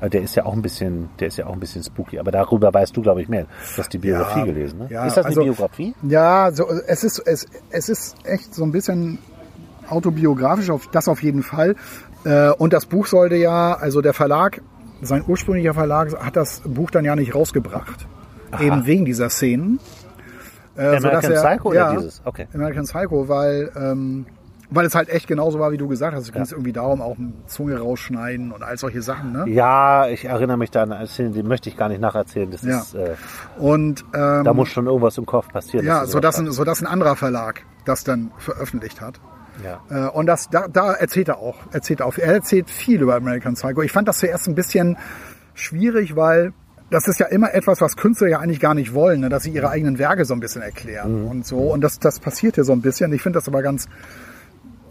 [0.00, 2.20] Also der ist ja auch ein bisschen, der ist ja auch ein bisschen spooky.
[2.20, 3.46] Aber darüber weißt du, glaube ich, mehr.
[3.74, 4.86] Du hast die Biografie Ja, gelesen, ne?
[4.88, 5.94] ja, ist das eine also- Biografie?
[6.02, 9.18] Ja, so, es, ist, es, es ist echt so ein bisschen
[9.88, 11.74] autobiografisch, auf, das auf jeden Fall.
[12.24, 14.60] Äh, und das Buch sollte ja, also der Verlag,
[15.02, 18.06] sein ursprünglicher Verlag hat das Buch dann ja nicht rausgebracht.
[18.60, 19.78] Eben wegen dieser Szenen.
[20.76, 22.22] Äh, American sodass er- Psycho oder ja, dieses?
[22.24, 22.46] Okay.
[22.54, 24.26] American Psycho, weil, ähm,
[24.70, 26.24] weil es halt echt genauso war, wie du gesagt hast.
[26.24, 29.32] Es ging irgendwie darum, auch Zunge rausschneiden und all solche Sachen.
[29.32, 29.44] Ne?
[29.48, 32.50] Ja, ich erinnere mich da an eine Szene, die möchte ich gar nicht nacherzählen.
[32.50, 32.78] Das Ja.
[32.80, 33.14] ist, äh,
[33.58, 35.86] Und ähm, da muss schon irgendwas im Kopf passieren.
[35.86, 39.00] ja, dass du so dass, sowas ein, so dass ein anderer Verlag das dann veröffentlicht
[39.00, 39.20] hat.
[39.64, 39.80] Ja.
[40.08, 41.56] Äh, Und das, da, da erzählt er auch.
[41.72, 42.16] Erzählt er, auch.
[42.18, 43.82] er erzählt viel über American Psycho.
[43.82, 44.96] Ich fand das zuerst ein bisschen
[45.54, 46.52] schwierig, weil
[46.90, 49.28] das ist ja immer etwas, was Künstler ja eigentlich gar nicht wollen, ne?
[49.28, 51.58] dass sie ihre eigenen Werke so ein bisschen erklären und so.
[51.58, 53.12] Und das, das passiert hier so ein bisschen.
[53.12, 53.86] Ich finde das aber ganz,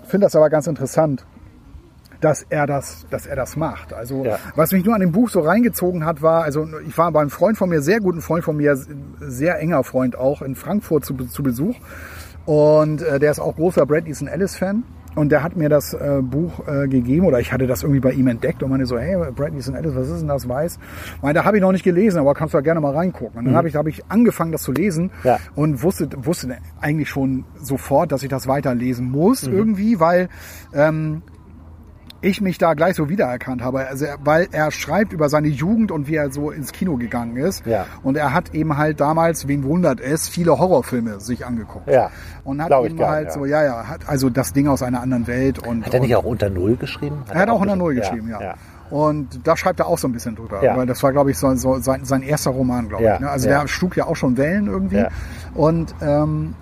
[0.07, 1.25] finde das aber ganz interessant,
[2.21, 3.93] dass er das, dass er das macht.
[3.93, 4.39] Also Ja.
[4.55, 7.29] was mich nur an dem Buch so reingezogen hat, war, also ich war bei einem
[7.29, 8.77] Freund von mir, sehr guten Freund von mir,
[9.19, 11.75] sehr enger Freund auch in Frankfurt zu, zu Besuch.
[12.49, 14.81] Und äh, der ist auch großer Brad Easton Ellis Fan.
[15.13, 18.11] Und der hat mir das äh, Buch äh, gegeben oder ich hatte das irgendwie bei
[18.11, 20.79] ihm entdeckt und meine so, hey, Brad Easton Ellis, was ist denn das, weiß?
[21.21, 23.37] Meinte, habe ich noch nicht gelesen, aber kannst du ja gerne mal reingucken.
[23.37, 25.37] Und dann habe ich, hab ich angefangen, das zu lesen Ja.
[25.53, 30.29] und wusste, wusste eigentlich schon sofort, dass ich das weiterlesen muss irgendwie, weil
[30.73, 31.21] ähm,
[32.21, 33.87] ich mich da gleich so wiedererkannt habe.
[33.87, 37.65] Also weil er schreibt über seine Jugend und wie er so ins Kino gegangen ist.
[37.65, 37.85] Ja.
[38.03, 41.89] Und er hat eben halt damals, wen wundert es, viele Horrorfilme sich angeguckt.
[41.89, 42.11] Ja.
[42.43, 43.33] Und hat eben gern, halt ja.
[43.33, 45.85] so, ja, ja, hat also das Ding aus einer anderen Welt und.
[45.85, 47.23] Hat er nicht auch unter Null geschrieben?
[47.29, 48.41] er hat auch unter Null geschrieben, ja.
[48.41, 48.55] ja.
[48.89, 50.75] Und da schreibt er auch so ein bisschen drüber, Ja.
[50.75, 53.19] weil das war, glaube ich, so, so sein, sein erster Roman, glaube Ja, ich.
[53.21, 53.29] Ne?
[53.29, 55.05] Also der schlug ja auch schon Wellen irgendwie.
[55.53, 56.55] Und ähm,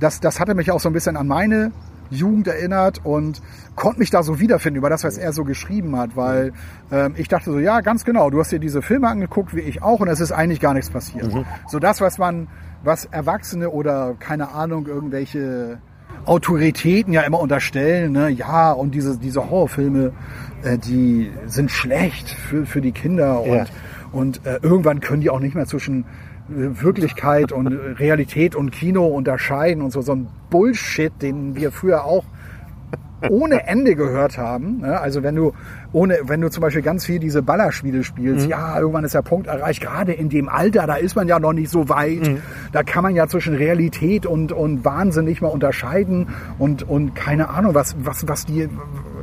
[0.00, 1.72] das, das hatte mich auch so ein bisschen an meine
[2.10, 3.42] Jugend erinnert und
[3.74, 6.52] konnte mich da so wiederfinden über das, was er so geschrieben hat, weil
[6.90, 9.82] ähm, ich dachte so, ja, ganz genau, du hast dir diese Filme angeguckt, wie ich
[9.82, 11.32] auch, und es ist eigentlich gar nichts passiert.
[11.34, 11.44] Mhm.
[11.68, 12.48] So das, was man,
[12.84, 15.78] was Erwachsene oder keine Ahnung, irgendwelche
[16.24, 18.28] Autoritäten ja immer unterstellen, ne?
[18.30, 20.12] ja, und diese, diese Horrorfilme,
[20.64, 23.64] äh, die sind schlecht für, für die Kinder und, Ja.
[24.12, 26.04] und äh, irgendwann können die auch nicht mehr zwischen
[26.48, 32.24] Wirklichkeit und Realität und Kino unterscheiden und so, so ein Bullshit, den wir früher auch
[33.30, 34.80] ohne Ende gehört haben.
[34.80, 35.00] Ne?
[35.00, 35.52] Also wenn du
[35.92, 39.46] ohne, wenn du zum Beispiel ganz viel diese Ballerspiele spielst, ja, irgendwann ist der Punkt
[39.46, 42.38] erreicht, gerade in dem Alter, da ist man ja noch nicht so weit.
[42.72, 46.28] Da kann man ja zwischen Realität und, und Wahnsinn nicht mehr unterscheiden
[46.58, 48.68] und, und keine Ahnung, was, was, was die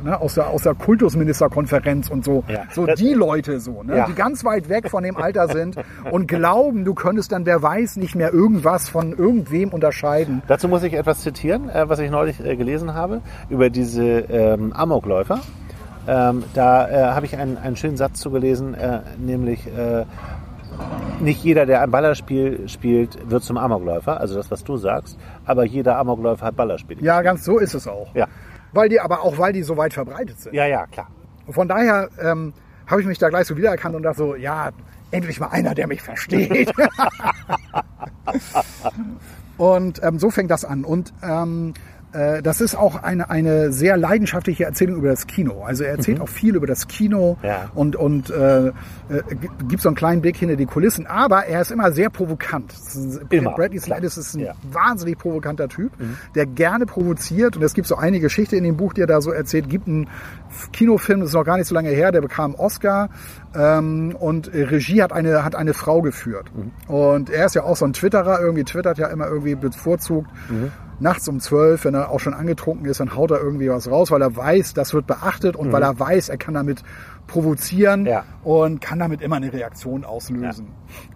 [0.04, 2.62] ne, aus der, aus der Kultusministerkonferenz und so, Ja.
[2.70, 4.06] so Das- die Leute so, ne, Ja.
[4.06, 5.76] die ganz weit weg von dem Alter sind
[6.10, 10.42] und glauben, du könntest dann, wer weiß, nicht mehr irgendwas von irgendwem unterscheiden.
[10.46, 14.72] Dazu muss ich etwas zitieren, äh, was ich neulich äh, gelesen habe, über diese ähm,
[14.72, 15.40] Amokläufer.
[16.06, 20.04] Ähm, da äh, habe ich einen, einen schönen Satz zugelesen, äh, nämlich äh,
[21.20, 25.64] nicht jeder, der ein Ballerspiel spielt, wird zum Amokläufer, also das, was du sagst, aber
[25.64, 27.00] jeder Amokläufer hat Ballerspiele.
[27.02, 28.08] Ja, ganz so ist es auch.
[28.14, 28.26] Ja,
[28.74, 30.54] Weil die, aber auch weil die so weit verbreitet sind.
[30.54, 31.08] ja, ja klar.
[31.48, 32.52] Von daher ähm,
[32.86, 34.70] habe ich mich da gleich so wiedererkannt und dachte so, ja,
[35.10, 36.72] endlich mal einer, der mich versteht.
[39.58, 40.84] und ähm, so fängt das an.
[40.84, 41.74] Und ähm,
[42.14, 45.62] äh, das ist auch eine, eine sehr leidenschaftliche Erzählung über das Kino.
[45.64, 47.70] Also er erzählt auch viel über das Kino Ja.
[47.74, 48.72] und, und äh, äh,
[49.68, 51.06] gibt so einen kleinen Blick hinter die Kulissen.
[51.06, 52.72] Aber er ist immer sehr provokant.
[53.30, 53.52] Immer.
[53.54, 54.52] Bradley Slides ist ein Ja.
[54.70, 55.92] wahnsinnig provokanter Typ,
[56.34, 57.56] der gerne provoziert.
[57.56, 59.68] Und es gibt so eine Geschichte in dem Buch, die er da so erzählt.
[59.68, 60.08] gibt einen
[60.72, 63.08] Kinofilm, das ist noch gar nicht so lange her, der bekam einen Oscar.
[63.56, 66.46] Ähm, und Regie hat eine, hat eine Frau geführt.
[66.86, 70.28] Und er ist ja auch so ein Twitterer, irgendwie twittert ja immer irgendwie bevorzugt.
[71.00, 74.10] Nachts um zwölf, wenn er auch schon angetrunken ist, dann haut er irgendwie was raus,
[74.10, 76.82] weil er weiß, das wird beachtet und weil er weiß, er kann damit
[77.26, 78.24] provozieren Ja.
[78.42, 80.68] und kann damit immer eine Reaktion auslösen,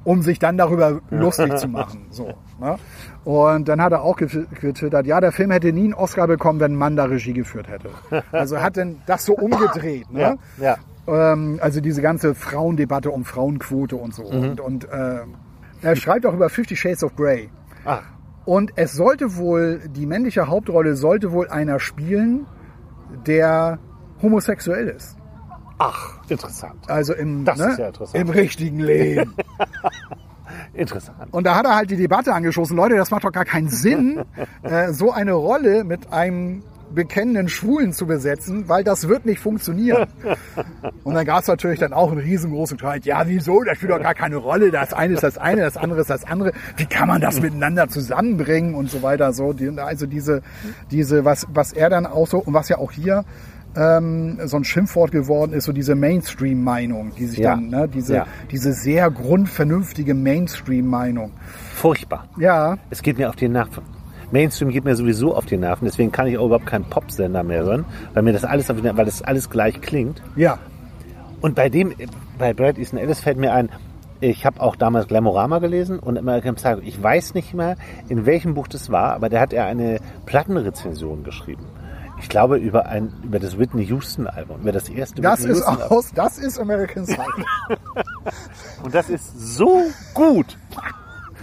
[0.05, 2.07] um sich dann darüber lustig zu machen.
[2.11, 2.77] So, ne?
[3.25, 6.61] Und dann hat er auch ge- getwittert, ja, der Film hätte nie einen Oscar bekommen,
[6.61, 7.91] wenn ein Mann da Regie geführt hätte.
[8.33, 10.11] Also er hat denn das so umgedreht.
[10.11, 10.39] Ne?
[10.59, 11.33] Ja, ja.
[11.33, 14.25] Ähm, also diese ganze Frauendebatte um Frauenquote und so.
[14.25, 15.21] Und, und äh,
[15.83, 17.51] er schreibt auch über Fifty Shades of Grey.
[17.85, 18.01] Ah,
[18.49, 22.47] Und es sollte wohl, die männliche Hauptrolle sollte wohl einer spielen,
[23.27, 23.79] der
[24.23, 25.19] homosexuell ist.
[25.79, 26.89] ach, interessant.
[26.89, 28.19] Also im, Das ne, ist ja interessant.
[28.25, 29.35] im richtigen Leben.
[30.73, 31.31] Interessant.
[31.31, 34.25] Und da hat er halt die Debatte angeschossen, Leute, das macht doch gar keinen Sinn,
[34.63, 36.63] äh, so eine Rolle mit einem
[36.95, 40.07] bekennenden Schwulen zu besetzen, weil das wird nicht funktionieren.
[41.05, 43.05] Und dann gab es natürlich dann auch einen riesengroßen Streit.
[43.05, 43.63] Ja, wieso?
[43.63, 44.71] Das spielt doch gar keine Rolle.
[44.71, 46.53] Das eine ist das eine, das andere ist das andere.
[46.77, 49.33] Wie kann man das miteinander zusammenbringen und so weiter?
[49.33, 50.43] So, also diese,
[50.91, 53.25] diese, was, was er dann auch so und was ja auch hier
[53.77, 57.55] ähm, so ein Schimpfwort geworden ist, so diese Mainstream-Meinung, die sich Ja.
[57.55, 58.27] dann, ne, diese, Ja.
[58.51, 61.33] diese sehr grundvernünftige Mainstream-Meinung.
[61.75, 62.29] Furchtbar.
[62.39, 63.83] Ja, Es geht mir auf die Nerven.
[64.31, 67.63] Mainstream geht mir sowieso auf die Nerven, deswegen kann ich auch überhaupt keinen Popsender mehr
[67.63, 70.23] hören, weil mir das alles auf die Nerven, weil das alles gleich klingt.
[70.37, 70.59] ja,
[71.41, 71.95] Und bei dem,
[72.39, 73.71] bei Brad Easton Ellis fällt mir ein,
[74.21, 76.81] ich habe auch damals Glamorama gelesen und American Psycho.
[76.83, 77.77] Ich weiß nicht mehr,
[78.09, 81.65] in welchem Buch das war, aber der hat ja eine Plattenrezension geschrieben.
[82.21, 85.69] Ich glaube über ein über das Whitney Houston Album, über das erste das Whitney ist
[85.69, 87.23] Houston aus, das ist American Psycho.
[88.83, 90.59] Und das ist so gut,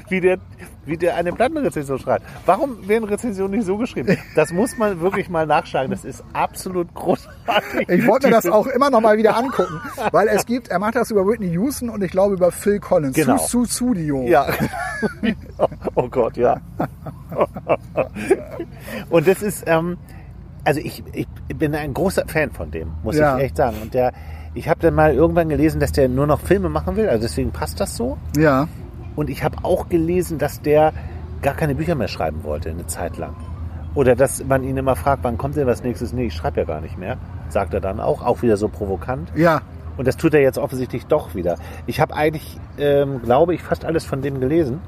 [0.09, 0.37] wie der,
[0.85, 2.25] wie der eine Plattenrezension schreibt.
[2.45, 4.17] Warum werden Rezensionen nicht so geschrieben?
[4.35, 5.91] Das muss man wirklich mal nachschlagen.
[5.91, 7.89] Das ist absolut großartig.
[7.89, 9.79] Ich wollte mir das auch immer noch mal wieder angucken,
[10.11, 13.15] weil es gibt, er macht das über Whitney Houston und ich glaube über Phil Collins.
[13.15, 13.37] Genau.
[13.37, 14.23] Su, Su Studio.
[14.27, 14.47] Ja.
[15.95, 16.59] Oh Gott, ja.
[19.09, 19.97] Und das ist, ähm,
[20.63, 23.37] also ich, ich bin ein großer Fan von dem, muss Ja.
[23.37, 23.77] ich echt sagen.
[23.81, 24.11] Und der,
[24.53, 27.51] ich habe dann mal irgendwann gelesen, dass der nur noch Filme machen will, also deswegen
[27.51, 28.17] passt das so.
[28.37, 28.67] ja.
[29.15, 30.93] Und ich habe auch gelesen, dass der
[31.41, 33.35] gar keine Bücher mehr schreiben wollte, eine Zeit lang.
[33.93, 36.11] Oder dass man ihn immer fragt, wann kommt denn was nächstes?
[36.11, 37.17] Nee, ich schreibe ja gar nicht mehr,
[37.49, 39.31] sagt er dann auch, auch wieder so provokant.
[39.35, 39.61] Ja,
[39.97, 41.55] Und das tut er jetzt offensichtlich doch wieder.
[41.85, 44.81] Ich habe eigentlich, ähm, glaube ich, fast alles von dem gelesen.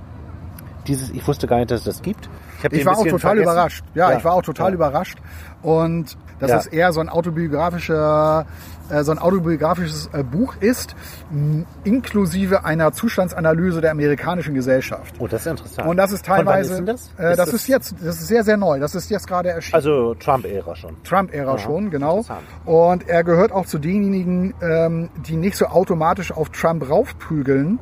[0.88, 2.30] Dieses, ich wusste gar nicht, dass es das gibt.
[2.58, 3.44] Ich ein war auch total vergessen.
[3.44, 3.86] überrascht.
[3.94, 4.76] Ja, ich war auch total ja.
[4.76, 5.18] überrascht.
[5.62, 6.58] Und dass Ja.
[6.58, 8.46] es eher so ein autobiografischer,
[8.90, 10.96] äh, so ein autobiografisches äh, Buch ist,
[11.32, 15.16] mh, inklusive einer Zustandsanalyse der amerikanischen Gesellschaft.
[15.20, 15.88] Oh, das ist interessant.
[15.88, 17.10] Und das ist teilweise, ist denn das?
[17.20, 18.80] Äh, Ist das, ist jetzt, das ist sehr, sehr neu.
[18.80, 19.76] Das ist jetzt gerade erschienen.
[19.76, 20.96] Also Trump-Ära schon.
[21.04, 22.24] Trump-Ära Aha, schon, genau.
[22.66, 27.80] Und er gehört auch zu denjenigen, ähm, die nicht so automatisch auf Trump raufprügeln.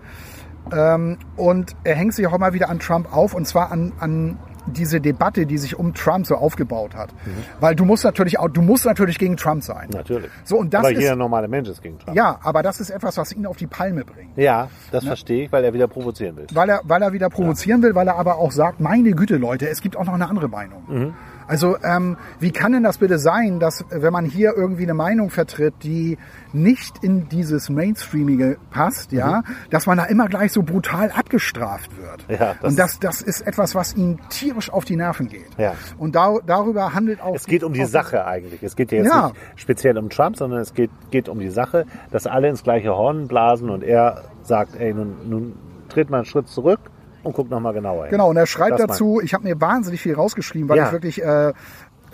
[0.71, 4.37] Ähm, und er hängt sich auch mal wieder an Trump auf und zwar an, an
[4.67, 7.11] diese Debatte, die sich um Trump so aufgebaut hat.
[7.25, 7.31] Mhm.
[7.59, 9.89] Weil du musst natürlich auch, du musst natürlich gegen Trump sein.
[9.93, 10.29] Natürlich.
[10.43, 12.15] So, und das Aber ist- jeder normale Mensch ist gegen Trump.
[12.15, 14.37] Ja, aber das ist etwas, was ihn auf die Palme bringt.
[14.37, 16.47] Ja, das verstehe ich, weil er wieder provozieren will.
[16.53, 19.67] Weil er, weil er wieder provozieren will, weil er aber auch sagt, meine Güte, Leute,
[19.69, 20.83] es gibt auch noch eine andere Meinung.
[20.87, 21.13] Mhm.
[21.47, 24.93] Also ähm, wie kann denn das bitte sein, dass äh, wenn man hier irgendwie eine
[24.93, 26.17] Meinung vertritt, die
[26.53, 32.27] nicht in dieses Mainstreamige passt, ja, dass man da immer gleich so brutal abgestraft wird.
[32.29, 32.35] Mhm.
[32.35, 35.49] Ja, das- Und das, das ist etwas, was ihm tierisch auf die Nerven geht.
[35.57, 35.73] Ja.
[35.97, 37.35] Und da, darüber handelt auch.
[37.35, 38.63] Es geht um die Sache eigentlich.
[38.63, 39.27] Es geht ja jetzt Ja.
[39.27, 42.95] nicht speziell um Trump, sondern es geht, geht um die Sache, dass alle ins gleiche
[42.95, 45.53] Horn blasen und er sagt, ey, nun, nun
[45.89, 46.79] tritt mal einen Schritt zurück
[47.25, 48.11] und guck noch mal genauer hin.
[48.11, 50.87] Genau, und er schreibt Das dazu, ich habe mir wahnsinnig viel rausgeschrieben, weil Ja.
[50.87, 51.53] ich wirklich äh,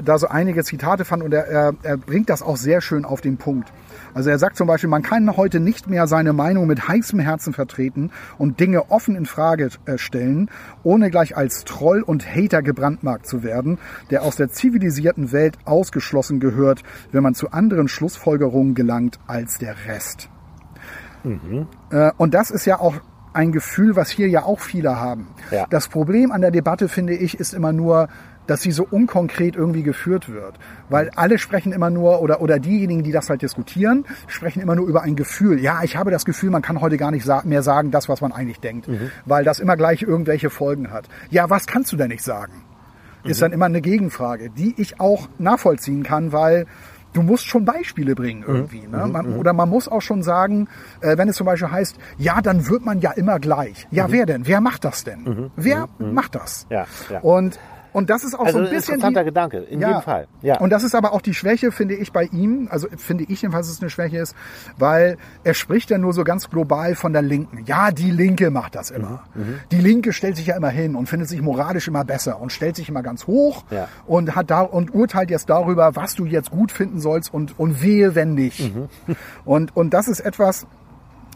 [0.04, 3.22] da so einige Zitate fand und er, er, er bringt das auch sehr schön auf
[3.22, 3.72] den Punkt.
[4.14, 7.54] Also er sagt zum Beispiel, man kann heute nicht mehr seine Meinung mit heißem Herzen
[7.54, 10.50] vertreten und Dinge offen in Frage äh, stellen,
[10.84, 16.40] ohne gleich als Troll und Hater gebrandmarkt zu werden, der aus der zivilisierten Welt ausgeschlossen
[16.40, 20.30] gehört, wenn man zu anderen Schlussfolgerungen gelangt als der Rest.
[21.92, 22.96] Äh, und das ist ja auch
[23.34, 25.28] ein Gefühl, was hier ja auch viele haben.
[25.52, 25.66] Ja.
[25.70, 28.10] Das Problem an der Debatte, finde ich, ist immer nur,
[28.48, 30.56] dass sie so unkonkret irgendwie geführt wird.
[30.90, 34.88] Weil alle sprechen immer nur, oder, oder diejenigen, die das halt diskutieren, sprechen immer nur
[34.88, 35.60] über ein Gefühl.
[35.60, 38.20] Ja, ich habe das Gefühl, man kann heute gar nicht sa mehr sagen, das, was
[38.22, 38.90] man eigentlich denkt.
[39.26, 41.08] Weil das immer gleich irgendwelche Folgen hat.
[41.30, 42.54] Ja, was kannst du denn nicht sagen?
[43.24, 46.66] Ist dann immer eine Gegenfrage, die ich auch nachvollziehen kann, weil
[47.14, 48.88] du musst schon Beispiele bringen irgendwie.
[48.88, 49.08] Ne?
[49.08, 50.68] Man, oder man muss auch schon sagen,
[51.02, 53.88] äh, wenn es zum Beispiel heißt, ja, dann wird man ja immer gleich.
[53.92, 54.48] Ja, wer denn?
[54.48, 55.52] Wer macht das denn?
[55.56, 56.68] Wer macht das?
[56.70, 57.20] Ja, ja.
[57.20, 57.60] Und
[57.94, 60.28] und das ist auch Also so ein ein bisschen interessanter die, Gedanke, in jedem Fall.
[60.42, 60.60] Ja.
[60.60, 62.68] Und das ist aber auch die Schwäche, finde ich, bei ihm.
[62.72, 64.36] Also finde ich jedenfalls, dass es eine Schwäche ist,
[64.78, 67.66] weil er spricht ja nur so ganz global von der Linken.
[67.66, 69.24] Ja, die Linke macht das immer.
[69.36, 72.52] Mhm, Die Linke stellt sich ja immer hin und findet sich moralisch immer besser und
[72.52, 73.88] stellt sich immer ganz hoch Ja.
[74.06, 77.82] und hat da und urteilt jetzt darüber, was du jetzt gut finden sollst und und
[77.84, 78.74] wehe, wenn nicht.
[78.76, 78.88] Mhm.
[79.46, 80.66] Und und das ist etwas,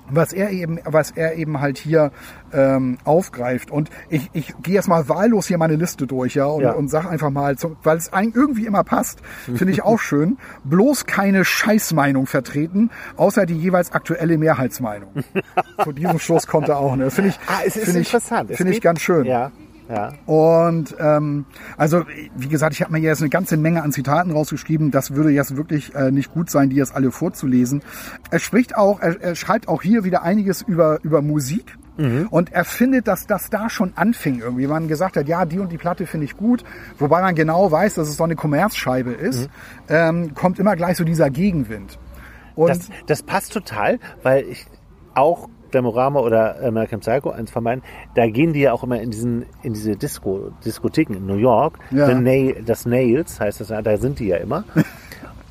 [0.09, 2.11] was er eben, was er eben halt hier
[2.53, 3.71] ähm, aufgreift.
[3.71, 6.71] Und ich, ich gehe jetzt mal wahllos hier meine Liste durch, ja, und, Ja.
[6.73, 11.43] und sag einfach mal, weil es irgendwie immer passt, finde ich auch schön, bloß keine
[11.45, 15.09] Scheißmeinung vertreten, außer die jeweils aktuelle Mehrheitsmeinung.
[15.83, 16.95] Zu diesem Schluss kommt er auch.
[16.95, 17.11] Ne?
[17.11, 18.51] Finde ich, Ah, es ist interessant.
[18.51, 19.25] Es Finde ich ganz schön.
[19.25, 19.51] Ja,
[19.89, 20.13] ja.
[20.25, 21.45] Und ähm,
[21.77, 22.03] also
[22.35, 24.91] wie gesagt, ich habe mir jetzt eine ganze Menge an Zitaten rausgeschrieben.
[24.91, 27.81] Das würde jetzt wirklich äh, nicht gut sein, die jetzt alle vorzulesen.
[28.31, 31.77] Er spricht auch, er, er schreibt auch hier wieder einiges über über Musik.
[32.29, 34.67] Und er findet, dass das da schon anfing irgendwie.
[34.67, 36.65] Man gesagt hat, ja, die und die Platte finde ich gut,
[36.99, 39.49] wobei man genau weiß, dass es so eine Kommerzscheibe ist,
[39.87, 41.97] ähm, kommt immer gleich so dieser Gegenwind.
[42.55, 44.65] Und Das, das passt total, weil ich
[45.13, 47.81] auch Glamorama oder American Psycho, eins von meinen,
[48.15, 51.79] da gehen die ja auch immer in diesen, in diese Disco, Diskotheken in New York.
[51.91, 52.13] Ja.
[52.13, 54.63] Nail, das Nails heißt das, da sind die ja immer.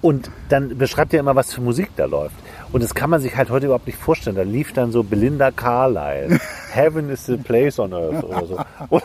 [0.04, 2.36] Und dann beschreibt er immer, was für Musik da läuft.
[2.72, 4.36] Und das kann man sich halt heute überhaupt nicht vorstellen.
[4.36, 6.38] Da lief dann so Belinda Carlisle.
[6.74, 8.58] Heaven is the place on earth oder so.
[8.90, 9.02] Und,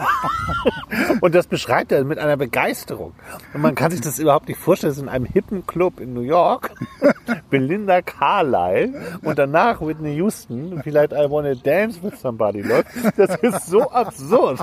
[1.22, 3.14] und das beschreibt er mit einer Begeisterung.
[3.54, 4.92] Und man kann sich das überhaupt nicht vorstellen.
[4.92, 6.72] Das ist in einem hippen Club in New York.
[7.50, 10.82] Belinda Carlisle und danach Whitney Houston.
[10.84, 12.90] Vielleicht I Wanna Dance with Somebody läuft.
[13.16, 14.60] Das ist so absurd.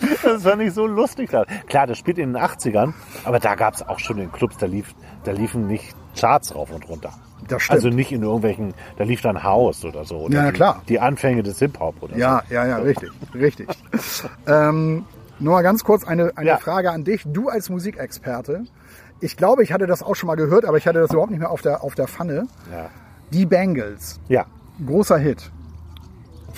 [0.22, 1.30] Das war nicht so lustig.
[1.68, 2.92] Klar, das spielt in den 80ern,
[3.24, 6.70] aber da gab es auch schon in Clubs, da, lief, da liefen nicht Charts rauf
[6.70, 7.12] und runter.
[7.48, 7.76] Das stimmt.
[7.76, 10.16] Also nicht in irgendwelchen, da lief dann House oder so.
[10.18, 10.82] Oder Ja, die, klar.
[10.88, 13.68] Die Anfänge des Hip-Hop oder Ja, ja, ja, richtig, richtig.
[14.46, 15.04] ähm,
[15.38, 16.56] nur mal ganz kurz eine, eine Ja.
[16.56, 17.22] Frage an dich.
[17.26, 18.64] Du als Musikexperte,
[19.20, 21.40] ich glaube, ich hatte das auch schon mal gehört, aber ich hatte das überhaupt nicht
[21.40, 22.46] mehr auf der, auf der Pfanne.
[22.66, 22.72] so.
[22.72, 22.90] Ja.
[23.32, 24.46] Die Bangles, ja.
[24.84, 25.50] großer Hit.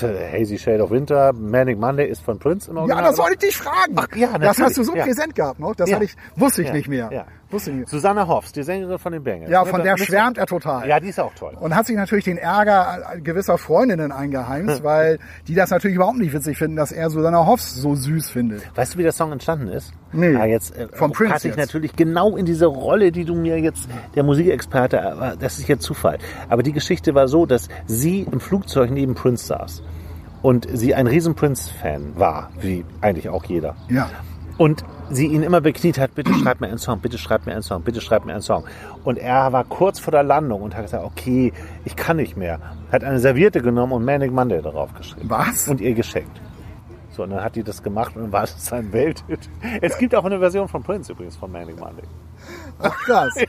[0.07, 3.05] Hazy Shade of Winter, Manic Monday ist von Prince im Ja, Original.
[3.05, 3.95] das wollte ich dich fragen.
[3.97, 5.05] Ach, ja, das natürlich, hast du so ja.
[5.05, 5.75] präsent gehabt noch.
[5.75, 5.97] Das Ja.
[5.97, 7.27] hatte ich, wusste ich Ja, nicht mehr.
[7.51, 7.89] Wusste ich nicht.
[7.89, 9.51] Susanna Hoffs, die Sängerin von den Bengals.
[9.51, 10.87] Ja, von der schwärmt er total.
[10.87, 11.57] Ja, die ist auch toll.
[11.59, 16.35] Und hat sich natürlich den Ärger gewisser Freundinnen eingeheimst, weil die das natürlich überhaupt nicht
[16.35, 18.63] witzig finden, dass er Susanna Hoffs so süß findet.
[18.77, 19.93] Weißt du, wie der Song entstanden ist?
[20.13, 20.33] Nee.
[20.33, 21.67] Ja, jetzt äh, Vom Prince passe ich jetzt.
[21.67, 25.85] natürlich genau in diese Rolle, die du mir jetzt, der Musikexperte, aber das ist jetzt
[25.85, 26.19] Zufall.
[26.51, 29.83] Aber die Geschichte war so, dass sie im Flugzeug neben Prince saß
[30.43, 33.75] und sie ein riesen Prince-Fan war, wie eigentlich auch jeder.
[33.89, 34.11] Ja.
[34.59, 37.62] Und sie ihn immer bekniet hat, bitte schreib mir einen Song, bitte schreib mir einen
[37.62, 38.64] Song, bitte schreib mir einen Song.
[39.05, 41.53] Und er war kurz vor der Landung und hat gesagt, okay,
[41.85, 42.59] ich kann nicht mehr.
[42.90, 45.31] Hat eine Serviette genommen und Manic Monday darauf geschrieben.
[45.31, 45.68] Was?
[45.68, 46.40] Und ihr geschenkt.
[47.12, 49.49] So, und dann hat die das gemacht und dann war es ein Welthit.
[49.81, 52.05] Es gibt auch eine Version von Prince übrigens von Manic Monday.
[52.81, 53.35] Ach krass.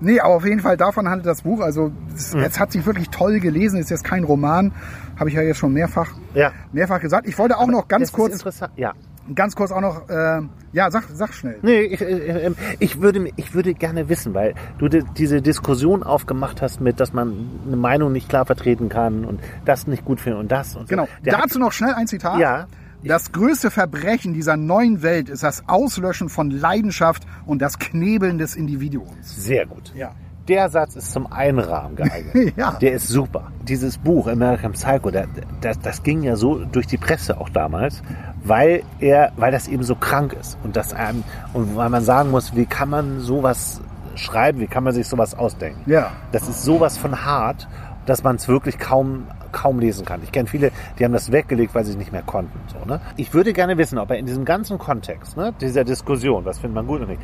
[0.00, 1.60] Nee, aber auf jeden Fall davon handelt das Buch.
[1.60, 3.78] Also es, es hat sich wirklich toll gelesen.
[3.78, 4.72] Ist jetzt kein Roman,
[5.18, 6.52] habe ich ja jetzt schon mehrfach, Ja.
[6.72, 7.26] mehrfach gesagt.
[7.26, 8.72] Ich wollte auch noch ganz Das ist kurz, interessant.
[8.76, 8.92] Ja.
[9.34, 10.40] Ganz kurz auch noch, äh,
[10.72, 11.58] ja, sag, sag schnell.
[11.62, 16.02] Nee, ich, äh, äh, ich, würde, ich würde gerne wissen, weil du di- diese Diskussion
[16.02, 20.20] aufgemacht hast mit, dass man eine Meinung nicht klar vertreten kann und das nicht gut
[20.20, 20.88] findet und das und so.
[20.96, 21.08] Genau.
[21.24, 22.38] Der hat- Dazu noch schnell ein Zitat.
[22.38, 22.66] Ja.
[23.02, 28.56] Das größte Verbrechen dieser neuen Welt ist das Auslöschen von Leidenschaft und das Knebeln des
[28.56, 29.44] Individuums.
[29.44, 29.92] Sehr gut.
[29.94, 30.12] Ja.
[30.48, 32.54] Der Satz ist zum Einrahmen geeignet.
[32.56, 32.72] Ja.
[32.72, 33.50] Der ist super.
[33.62, 35.26] Dieses Buch American Psycho, der,
[35.60, 38.02] das, das ging ja so durch die Presse auch damals,
[38.42, 42.30] weil er, weil das eben so krank ist und das einem, und weil man sagen
[42.30, 43.80] muss, wie kann man sowas
[44.14, 45.90] schreiben, wie kann man sich sowas ausdenken?
[45.90, 46.12] Ja.
[46.32, 47.66] Das ist sowas von hart,
[48.06, 50.20] dass man es wirklich kaum kaum lesen kann.
[50.24, 52.58] Ich kenne viele, die haben das weggelegt, weil sie es nicht mehr konnten.
[52.66, 53.00] So, ne?
[53.16, 56.74] Ich würde gerne wissen, ob er in diesem ganzen Kontext, ne, dieser Diskussion, was findet
[56.74, 57.20] man gut und nicht,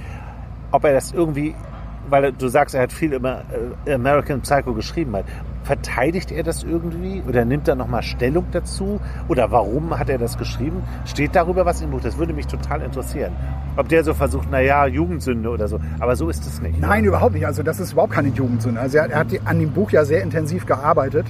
[0.70, 1.56] ob er das irgendwie,
[2.10, 3.42] weil du sagst, er hat viel über
[3.86, 5.24] äh, American Psycho geschrieben hat,
[5.62, 9.00] verteidigt er das irgendwie oder nimmt er nochmal Stellung dazu?
[9.28, 10.82] Oder warum hat er das geschrieben?
[11.04, 12.00] Steht darüber was im Buch?
[12.00, 13.32] Das würde mich total interessieren.
[13.76, 15.78] Ob der so versucht, naja, Jugendsünde oder so.
[16.00, 16.80] Aber so ist es nicht.
[16.80, 17.46] Nein, überhaupt nicht.
[17.46, 18.80] Also das ist überhaupt keine Jugendsünde.
[18.80, 21.26] Also er, er hat die- an dem Buch ja sehr intensiv gearbeitet.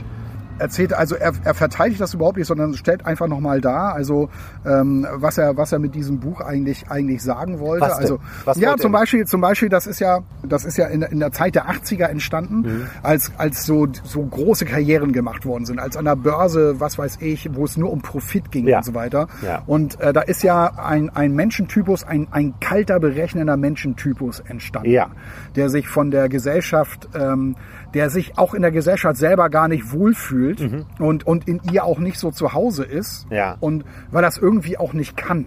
[0.60, 4.28] Erzählt, also er, er verteidigt das überhaupt nicht, sondern stellt einfach nochmal dar, also
[4.66, 7.86] ähm, was er was er mit diesem Buch eigentlich eigentlich sagen wollte.
[7.86, 7.92] Was?
[7.94, 8.92] Also Was ja, zum?
[8.92, 12.04] Beispiel zum Beispiel das ist ja das ist ja in, in der Zeit der 80er
[12.06, 12.86] entstanden, Mhm.
[13.02, 17.18] als als so so große Karrieren gemacht worden sind, als an der Börse, was weiß
[17.20, 18.78] ich, wo es nur um Profit ging Ja.
[18.78, 19.28] und so weiter.
[19.42, 19.62] Ja.
[19.66, 25.08] Und äh, da ist ja ein ein Menschentypus, ein ein kalter berechnender Menschentypus entstanden Ja.
[25.56, 27.56] der sich von der Gesellschaft, ähm,
[27.94, 30.60] der sich auch in der Gesellschaft selber gar nicht wohlfühlt
[30.98, 33.36] und, und in ihr auch nicht so zu Hause ist Mhm.
[33.36, 33.50] Ja.
[33.52, 33.56] Mhm.
[33.60, 35.46] und weil das irgendwie auch nicht kann.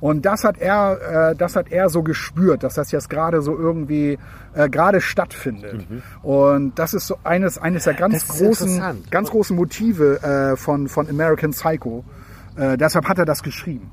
[0.00, 3.56] Und das hat er, äh, das hat er so gespürt, dass das jetzt gerade so
[3.58, 4.18] irgendwie
[4.54, 5.86] äh, gerade stattfindet.
[6.22, 8.28] Und das ist so eines, eines der ganz Mhm.
[8.28, 12.04] Das großen, ganz großen Motive äh, von, von American Psycho.
[12.56, 13.90] Äh, deshalb hat er das geschrieben.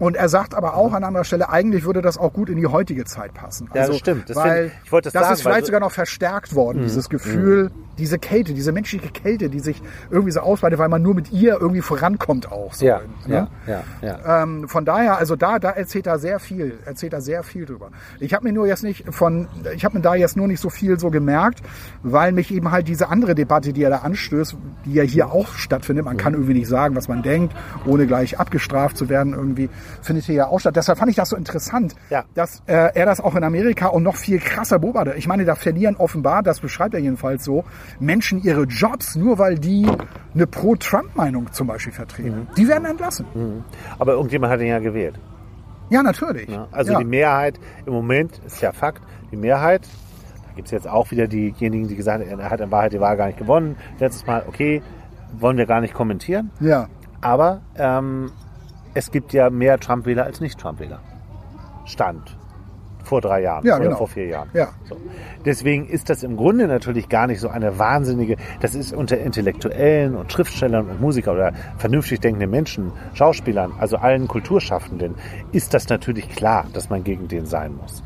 [0.00, 2.66] Und er sagt aber auch an anderer Stelle, eigentlich würde das auch gut in die
[2.66, 3.68] heutige Zeit passen.
[3.74, 4.28] Ja, das stimmt.
[4.28, 6.82] Das weil find- ich wollte das das sagen, ist vielleicht so- sogar noch verstärkt worden,
[6.82, 11.14] dieses Gefühl, diese Kälte, diese menschliche Kälte, die sich irgendwie so ausbreitet, weil man nur
[11.14, 12.72] mit ihr irgendwie vorankommt auch.
[12.72, 13.48] So, Ja, ne?
[13.66, 14.42] ja, ja, ja.
[14.42, 17.90] Ähm, von daher, also da, da erzählt er sehr viel, erzählt er sehr viel drüber.
[18.18, 20.70] Ich habe mir nur jetzt nicht von, ich habe mir da jetzt nur nicht so
[20.70, 21.60] viel so gemerkt,
[22.02, 25.48] weil mich eben halt diese andere Debatte, die er da anstößt, die ja hier auch
[25.52, 29.68] stattfindet, man kann irgendwie nicht sagen, was man denkt, ohne gleich abgestraft zu werden irgendwie.
[30.02, 30.76] Findet hier ja auch statt.
[30.76, 32.24] Deshalb fand ich das so interessant, Ja.
[32.34, 35.14] dass äh, er das auch in Amerika und noch viel krasser beobachtet.
[35.16, 37.64] Ich meine, da verlieren offenbar, das beschreibt er jedenfalls so,
[37.98, 39.86] Menschen ihre Jobs, nur weil die
[40.34, 42.48] eine Pro-Trump-Meinung zum Beispiel vertreten.
[42.56, 43.26] Die werden entlassen.
[43.98, 45.18] Aber irgendjemand hat ihn ja gewählt.
[45.90, 46.48] Ja, natürlich.
[46.48, 46.68] Ne?
[46.70, 46.98] Also ja.
[46.98, 49.02] die Mehrheit im Moment ist ja Fakt.
[49.32, 49.82] Die Mehrheit,
[50.48, 53.00] da gibt es jetzt auch wieder diejenigen, die gesagt haben, er hat in Wahrheit die
[53.00, 53.76] Wahl gar nicht gewonnen.
[53.98, 54.82] Letztes Mal, okay,
[55.38, 56.50] wollen wir gar nicht kommentieren.
[56.60, 56.86] Ja,
[57.20, 58.30] Aber ähm,
[58.94, 61.00] es gibt ja mehr Trump-Wähler als Nicht-Trump-Wähler.
[61.84, 62.36] Stand.
[63.02, 63.96] Vor drei Jahren Ja, oder genau.
[63.96, 64.50] vor vier Jahren.
[64.52, 64.68] Ja.
[64.88, 64.96] So.
[65.44, 70.14] Deswegen ist das im Grunde natürlich gar nicht so eine wahnsinnige, das ist unter Intellektuellen
[70.14, 75.14] und Schriftstellern und Musikern oder vernünftig denkenden Menschen, Schauspielern, also allen Kulturschaffenden,
[75.50, 78.02] ist das natürlich klar, dass man gegen den sein muss.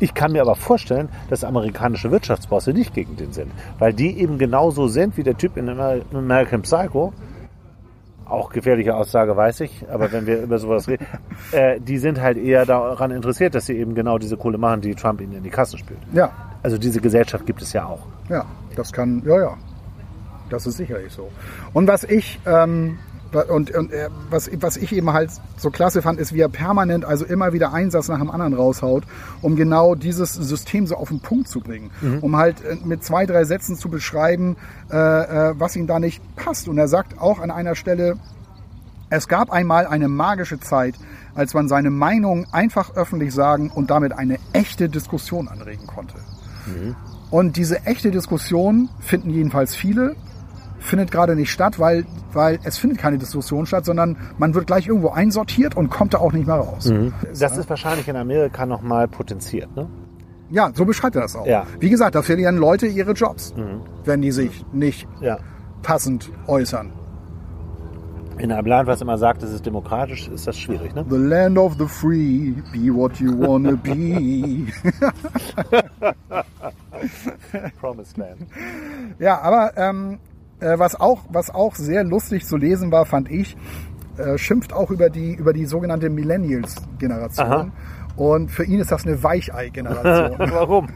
[0.00, 3.50] Ich kann mir aber vorstellen, dass amerikanische Wirtschaftsbosse nicht gegen den sind,
[3.80, 7.12] weil die eben genauso sind wie der Typ in Amer- American Psycho,
[8.28, 11.06] auch gefährliche Aussage, weiß ich, aber wenn wir über sowas reden,
[11.52, 14.94] äh, die sind halt eher daran interessiert, dass sie eben genau diese Kohle machen, die
[14.94, 16.00] Trump ihnen in die Kassen spült.
[16.12, 16.30] ja,
[16.62, 18.06] Also diese Gesellschaft gibt es ja auch.
[18.28, 18.44] ja,
[18.76, 19.54] das kann, ja, ja,
[20.50, 21.30] das ist sicherlich so.
[21.72, 22.98] Und was ich, ähm,
[23.50, 27.04] und, und äh, was, was ich eben halt so klasse fand, ist, wie er permanent,
[27.04, 29.04] also immer wieder einen Satz nach dem anderen raushaut,
[29.42, 31.90] um genau dieses System so auf den Punkt zu bringen.
[32.22, 34.56] Um halt äh, mit zwei, drei Sätzen zu beschreiben,
[34.90, 36.68] äh, äh, was ihm da nicht passt.
[36.68, 38.16] Und er sagt auch an einer Stelle,
[39.10, 40.94] Es gab einmal eine magische Zeit,
[41.34, 46.14] als man seine Meinung einfach öffentlich sagen und damit eine echte Diskussion anregen konnte.
[47.30, 50.14] Und diese echte Diskussion finden jedenfalls viele,
[50.78, 54.86] findet gerade nicht statt, weil, weil es findet keine Diskussion statt, sondern man wird gleich
[54.86, 56.90] irgendwo einsortiert und kommt da auch nicht mehr raus.
[57.38, 59.74] Das ist wahrscheinlich in Amerika nochmal potenziert.
[59.76, 59.88] Ne?
[60.50, 61.46] Ja, so beschreibt er das auch.
[61.46, 61.64] Ja.
[61.80, 63.54] Wie gesagt, da verlieren Leute ihre Jobs,
[64.04, 65.38] wenn die sich nicht Ja.
[65.82, 66.92] passend äußern.
[68.38, 70.94] In einem Land, was immer sagt, es ist demokratisch, ist das schwierig.
[70.94, 71.04] Ne?
[71.10, 74.66] The land of the free, be what you wanna be.
[77.80, 78.46] Promised Land.
[79.18, 80.18] Ja, aber ähm,
[80.60, 83.56] äh, was, auch, was auch sehr lustig zu lesen war, fand ich,
[84.16, 86.10] äh, schimpft auch über die, über die sogenannte.
[86.10, 87.72] Millennials-Generation.
[88.16, 90.38] Und für ihn ist das eine Weichei-Generation.
[90.52, 90.88] Warum?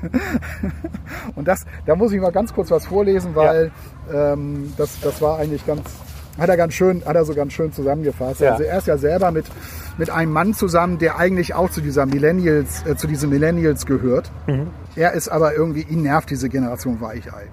[1.36, 3.70] Und das, da muss ich mal ganz kurz was vorlesen, weil
[4.12, 5.82] ähm, das, das war eigentlich ganz,
[6.36, 8.40] hat er ganz schön, hat er so ganz schön zusammengefasst.
[8.40, 8.52] Ja.
[8.52, 9.46] Also er ist ja selber mit,
[9.98, 14.32] mit einem Mann zusammen, der eigentlich auch zu dieser Millennials, äh, zu diesen Millennials gehört.
[14.96, 17.46] Er ist aber irgendwie, ihn nervt diese Generation Weichei.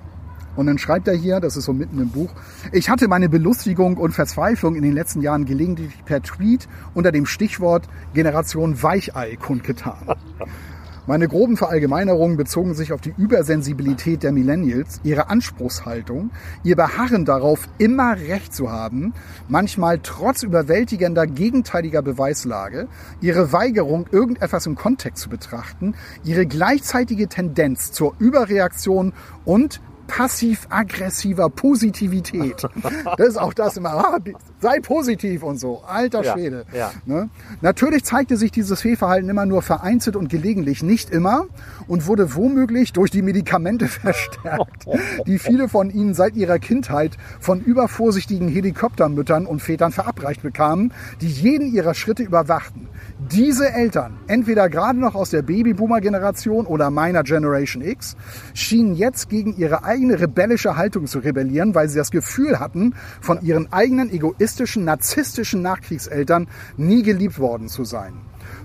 [0.60, 2.32] Und dann schreibt er hier, das ist so mitten im Buch,
[2.74, 7.26] ich hatte meine Belustigung und Verzweiflung in den letzten Jahren gelegentlich per Tweet unter dem
[7.26, 9.96] Stichwort Generation Weichei kundgetan.
[11.08, 16.30] Meine groben Verallgemeinerungen bezogen sich auf die Übersensibilität der Millennials, ihre Anspruchshaltung,
[16.64, 19.14] ihr Beharren darauf, immer Recht zu haben,
[19.48, 22.88] manchmal trotz überwältigender gegenteiliger Beweislage,
[23.22, 29.14] ihre Weigerung, irgendetwas im Kontext zu betrachten, ihre gleichzeitige Tendenz zur Überreaktion
[29.46, 32.68] und passiv-aggressiver Positivität.
[33.18, 34.18] Das ist auch das immer, ah,
[34.60, 35.84] sei positiv und so.
[35.88, 36.66] Alter Ja, Schwede.
[36.74, 36.92] ja.
[37.06, 37.30] Ne?
[37.62, 41.46] Natürlich zeigte sich dieses Fehlverhalten immer nur vereinzelt und gelegentlich, nicht immer,
[41.88, 44.86] und wurde womöglich durch die Medikamente verstärkt,
[45.28, 51.28] die viele von ihnen seit ihrer Kindheit von übervorsichtigen Helikoptermüttern und Vätern verabreicht bekamen, die
[51.30, 52.88] jeden ihrer Schritte überwachten.
[53.32, 58.16] Diese Eltern, entweder gerade noch aus der Babyboomer-Generation oder meiner Generation X,
[58.54, 63.42] schienen jetzt gegen ihre eigene rebellische Haltung zu rebellieren, weil sie das Gefühl hatten, von
[63.42, 66.48] ihren eigenen egoistischen, narzisstischen Nachkriegseltern
[66.78, 68.14] nie geliebt worden zu sein.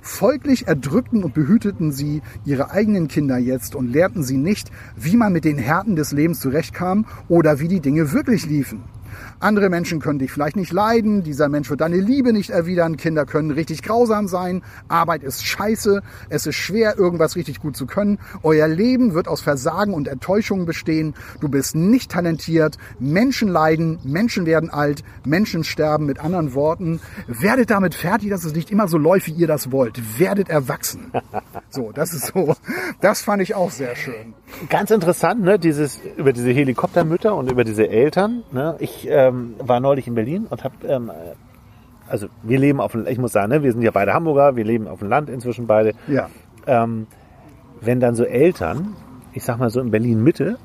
[0.00, 5.32] Folglich erdrückten und behüteten sie ihre eigenen Kinder jetzt und lehrten sie nicht, wie man
[5.32, 8.84] mit den Härten des Lebens zurechtkam oder wie die Dinge wirklich liefen.
[9.40, 13.26] Andere Menschen können dich vielleicht nicht leiden, dieser Mensch wird deine Liebe nicht erwidern, Kinder
[13.26, 18.18] können richtig grausam sein, Arbeit ist scheiße, es ist schwer, irgendwas richtig gut zu können,
[18.42, 24.46] euer Leben wird aus Versagen und Enttäuschungen bestehen, du bist nicht talentiert, Menschen leiden, Menschen
[24.46, 28.98] werden alt, Menschen sterben, mit anderen Worten, werdet damit fertig, dass es nicht immer so
[28.98, 31.12] läuft, wie ihr das wollt, werdet erwachsen.
[31.70, 32.54] So, das ist so,
[33.00, 34.34] das fand ich auch sehr schön.
[34.68, 38.44] Ganz interessant, ne, dieses, über diese Helikoptermütter und über diese Eltern.
[38.52, 38.76] Ne?
[38.78, 41.10] Ich ähm, war neulich in Berlin und habe, ähm,
[42.08, 44.64] also wir leben auf dem, ich muss sagen, ne, wir sind ja beide Hamburger, wir
[44.64, 45.92] leben auf dem Land inzwischen beide.
[46.06, 46.28] Ja,
[46.66, 47.06] Ähm,
[47.80, 48.94] wenn dann so Eltern,
[49.32, 50.58] ich sag mal so in Berlin Mitte,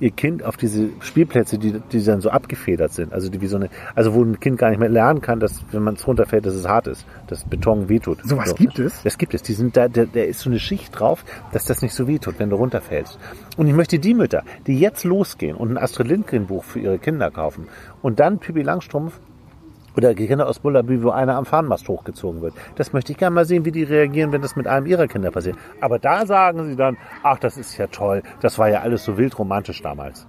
[0.00, 3.56] ihr Kind auf diese Spielplätze, die, die dann so abgefedert sind, also die wie so
[3.56, 6.46] eine, also wo ein Kind gar nicht mehr lernen kann, dass wenn man es runterfällt,
[6.46, 8.18] dass es hart ist, dass Beton wehtut.
[8.24, 9.02] Sowas gibt es?
[9.02, 9.42] Das gibt es.
[9.42, 12.38] Die sind da, der, der ist so eine Schicht drauf, dass das nicht so wehtut,
[12.38, 13.18] wenn du runterfällst.
[13.56, 16.98] Und ich möchte die Mütter, die jetzt losgehen und ein Astrid Lindgren Buch für ihre
[16.98, 17.68] Kinder kaufen
[18.02, 19.20] und dann Pippi Langstrumpf
[19.96, 22.54] Oder Kinder aus Bullaby, wo einer am Fahnenmast hochgezogen wird.
[22.74, 25.30] Das möchte ich gerne mal sehen, wie die reagieren, wenn das mit einem ihrer Kinder
[25.30, 25.56] passiert.
[25.80, 29.16] Aber da sagen sie dann, ach, das ist ja toll, das war ja alles so
[29.16, 30.26] wild romantisch damals.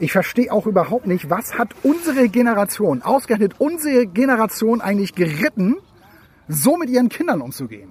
[0.00, 5.76] Ich verstehe auch überhaupt nicht, was hat unsere Generation, ausgerechnet unsere Generation eigentlich geritten,
[6.46, 7.90] so mit ihren Kindern umzugehen.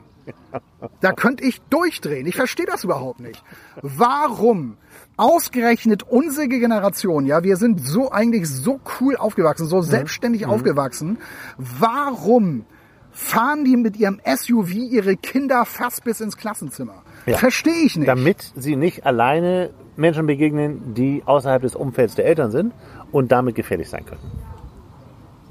[0.99, 2.26] Da könnte ich durchdrehen.
[2.28, 3.43] Ich verstehe das überhaupt nicht.
[3.82, 4.78] Warum
[5.18, 10.51] ausgerechnet unsere Generation, ja, wir sind so eigentlich so cool aufgewachsen, so selbstständig Mhm.
[10.51, 11.18] aufgewachsen.
[11.57, 12.65] Warum
[13.11, 17.01] fahren die mit ihrem SUV ihre Kinder fast bis ins Klassenzimmer?
[17.26, 17.38] Ja.
[17.38, 18.07] Verstehe ich nicht.
[18.07, 22.74] Damit sie nicht alleine Menschen begegnen, die außerhalb des Umfelds der Eltern sind
[23.11, 24.22] und damit gefährlich sein können.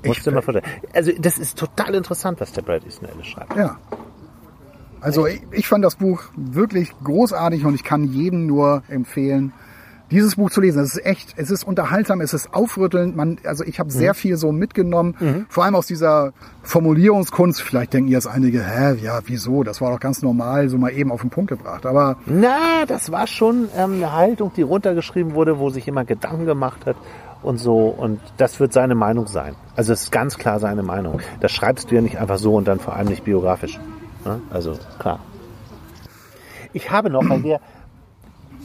[0.05, 0.65] Musst du mal vorstellen.
[0.95, 3.57] Also das ist total interessant, was der Brad Easton Ellis schreibt.
[3.57, 3.77] Ja.
[5.01, 9.53] Also ich, ich fand das Buch wirklich großartig und ich kann jedem nur empfehlen,
[10.11, 10.81] dieses Buch zu lesen.
[10.83, 13.17] Es ist echt, es ist unterhaltsam, es ist aufrüttelnd.
[13.17, 16.33] Man, also ich habe sehr viel so mitgenommen, vor allem aus dieser
[16.63, 17.61] Formulierungskunst.
[17.61, 19.65] Vielleicht denken jetzt einige, hä, ja, wieso?
[19.65, 21.87] Das war doch ganz normal, so mal eben auf den Punkt gebracht.
[21.87, 26.47] Aber Na, das war schon ähm, eine Haltung, die runtergeschrieben wurde, wo sich jemand Gedanken
[26.47, 26.97] gemacht hat
[27.43, 27.89] und so.
[27.89, 29.55] Und das wird seine Meinung sein.
[29.75, 31.21] Also es ist ganz klar seine Meinung.
[31.41, 33.81] Das schreibst du ja nicht einfach so und dann vor allem nicht biografisch.
[34.27, 34.41] Ne?
[34.51, 35.21] Also klar.
[36.73, 37.61] Ich habe noch, weil wir,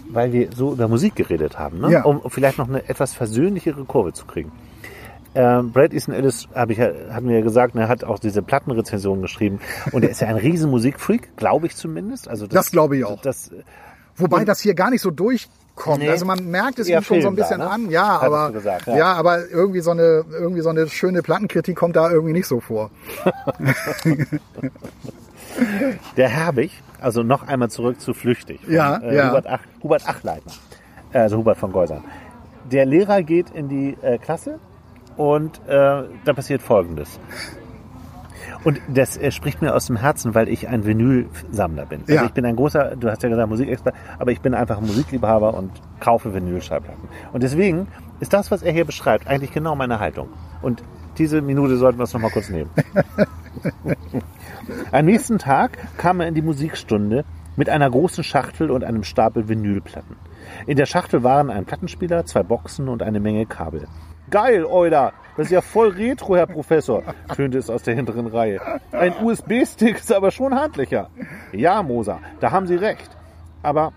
[0.10, 1.92] weil wir so über Musik geredet haben, ne?
[1.92, 2.04] Ja.
[2.04, 4.52] um vielleicht noch eine etwas versöhnlichere Kurve zu kriegen.
[5.34, 8.42] Ähm, Brad Easton Ellis, hab ich, ja- hat mir ja gesagt, er hat auch diese
[8.42, 9.62] Plattenrezensionen geschrieben.
[9.94, 12.28] Und er ist ja ein riesen Musikfreak, glaube ich zumindest.
[12.28, 13.22] Also Das glaube ich auch.
[13.22, 13.50] Das,
[14.18, 16.00] wobei das hier gar nicht so durchkommt.
[16.00, 16.10] Nee.
[16.10, 17.70] Also man merkt es ihm schon so ein Film da, bisschen ne?
[17.70, 17.90] an.
[17.90, 18.98] Ja, Hattest aber gesagt, ja.
[18.98, 19.14] ja.
[19.14, 22.92] aber irgendwie so eine irgendwie so eine schöne Plattenkritik kommt da irgendwie nicht so vor.
[26.18, 28.62] Der Herbig, also noch einmal zurück zu Flüchtig.
[28.64, 29.30] von, Ja, äh, ja.
[29.30, 30.52] Hubert, Ach, Hubert Achleitner,
[31.14, 32.04] also Hubert von Geusern.
[32.72, 34.60] Der Lehrer geht in die äh, Klasse
[35.18, 37.20] und äh, da passiert Folgendes.
[38.64, 42.02] Und das äh, spricht mir aus dem Herzen, weil ich ein Vinylsammler bin.
[42.02, 42.26] Also Ja.
[42.26, 45.56] ich bin ein großer, du hast ja gesagt Musikexpert, aber ich bin einfach ein Musikliebhaber
[45.56, 47.10] und kaufe Vinylschallplatten.
[47.34, 47.88] Und deswegen
[48.20, 50.30] ist das, was er hier beschreibt, eigentlich genau meine Haltung.
[50.62, 50.84] Und
[51.18, 52.70] diese Minute sollten wir uns noch mal kurz nehmen.
[54.92, 59.48] Am nächsten Tag kam er in die Musikstunde mit einer großen Schachtel und einem Stapel
[59.48, 60.16] Vinylplatten.
[60.68, 63.88] In der Schachtel waren ein Plattenspieler, zwei Boxen und eine Menge Kabel.
[64.30, 65.14] Geil, Euler!
[65.36, 67.04] Das ist ja voll retro, Herr Professor,
[67.36, 68.62] tönte es aus der hinteren Reihe.
[68.92, 71.10] Ein USB-Stick ist aber schon handlicher.
[71.52, 73.10] Ja, Moser, da haben Sie recht.
[73.64, 73.94] Aber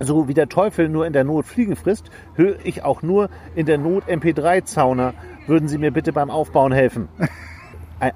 [0.00, 3.66] so wie der Teufel nur in der Not Fliegen frisst, höre ich auch nur in
[3.66, 5.14] der Not MP3-Zauner.
[5.46, 7.08] Würden Sie mir bitte beim Aufbauen helfen?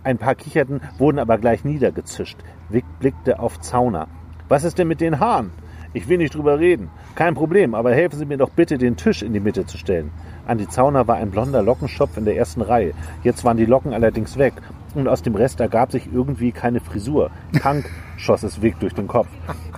[0.03, 2.39] Ein, paar kicherten, wurden aber gleich niedergezischt.
[2.71, 4.09] Wick blickte auf Zauner.
[4.49, 5.53] Was ist denn mit den Haaren?
[5.93, 6.89] Ich will nicht drüber reden.
[7.15, 10.11] Kein Problem, aber helfen Sie mir doch bitte, den Tisch in die Mitte zu stellen.
[10.47, 12.95] Andi Zauner war ein blonder Lockenschopf in der ersten Reihe.
[13.23, 14.55] Jetzt waren die Locken allerdings weg.
[14.95, 17.31] Und aus dem Rest ergab sich irgendwie keine Frisur.
[17.61, 19.29] Tank schoss es Wick durch den Kopf.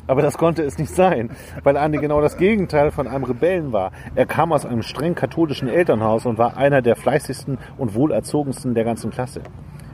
[0.06, 1.30] Aber das konnte es nicht sein,
[1.62, 3.92] weil Andi genau das Gegenteil von einem Rebellen war.
[4.14, 8.84] Er kam aus einem streng katholischen Elternhaus und war einer der fleißigsten und wohlerzogensten der
[8.84, 9.42] ganzen Klasse.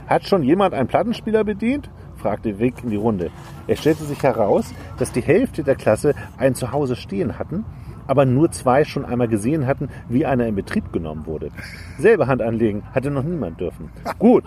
[0.07, 1.89] Hat schon jemand einen Plattenspieler bedient?
[2.17, 3.31] fragte Wick in die Runde.
[3.67, 7.65] Es stellte sich heraus, dass die Hälfte der Klasse einen zu Hause stehen hatten,
[8.13, 11.49] aber nur zwei schon einmal gesehen hatten, wie einer in Betrieb genommen wurde.
[11.99, 13.89] Selbe Hand anlegen hatte noch niemand dürfen.
[14.19, 14.45] Gut,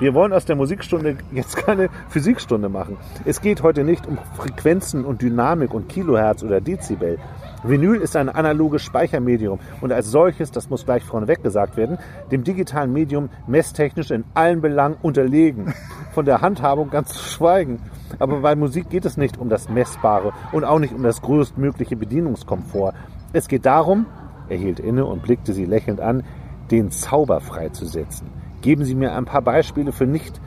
[0.00, 2.96] wir wollen aus der Musikstunde jetzt keine Physikstunde machen.
[3.24, 7.20] Es geht heute nicht um Frequenzen und Dynamik und Kilohertz oder Dezibel.
[7.66, 11.96] Vinyl ist ein analoges Speichermedium und als solches, das muss gleich vorneweg gesagt werden,
[12.30, 15.72] dem digitalen Medium messtechnisch in allen Belangen unterlegen.
[16.12, 17.80] Von der Handhabung ganz zu schweigen.
[18.18, 21.96] Aber bei Musik geht es nicht um das Messbare und auch nicht um das größtmögliche
[21.96, 22.94] Bedienungskomfort.
[23.32, 24.06] Es geht darum,
[24.50, 26.22] er hielt inne und blickte sie lächelnd an,
[26.70, 28.28] den Zauber freizusetzen.
[28.60, 30.40] Geben Sie mir ein paar Beispiele für nicht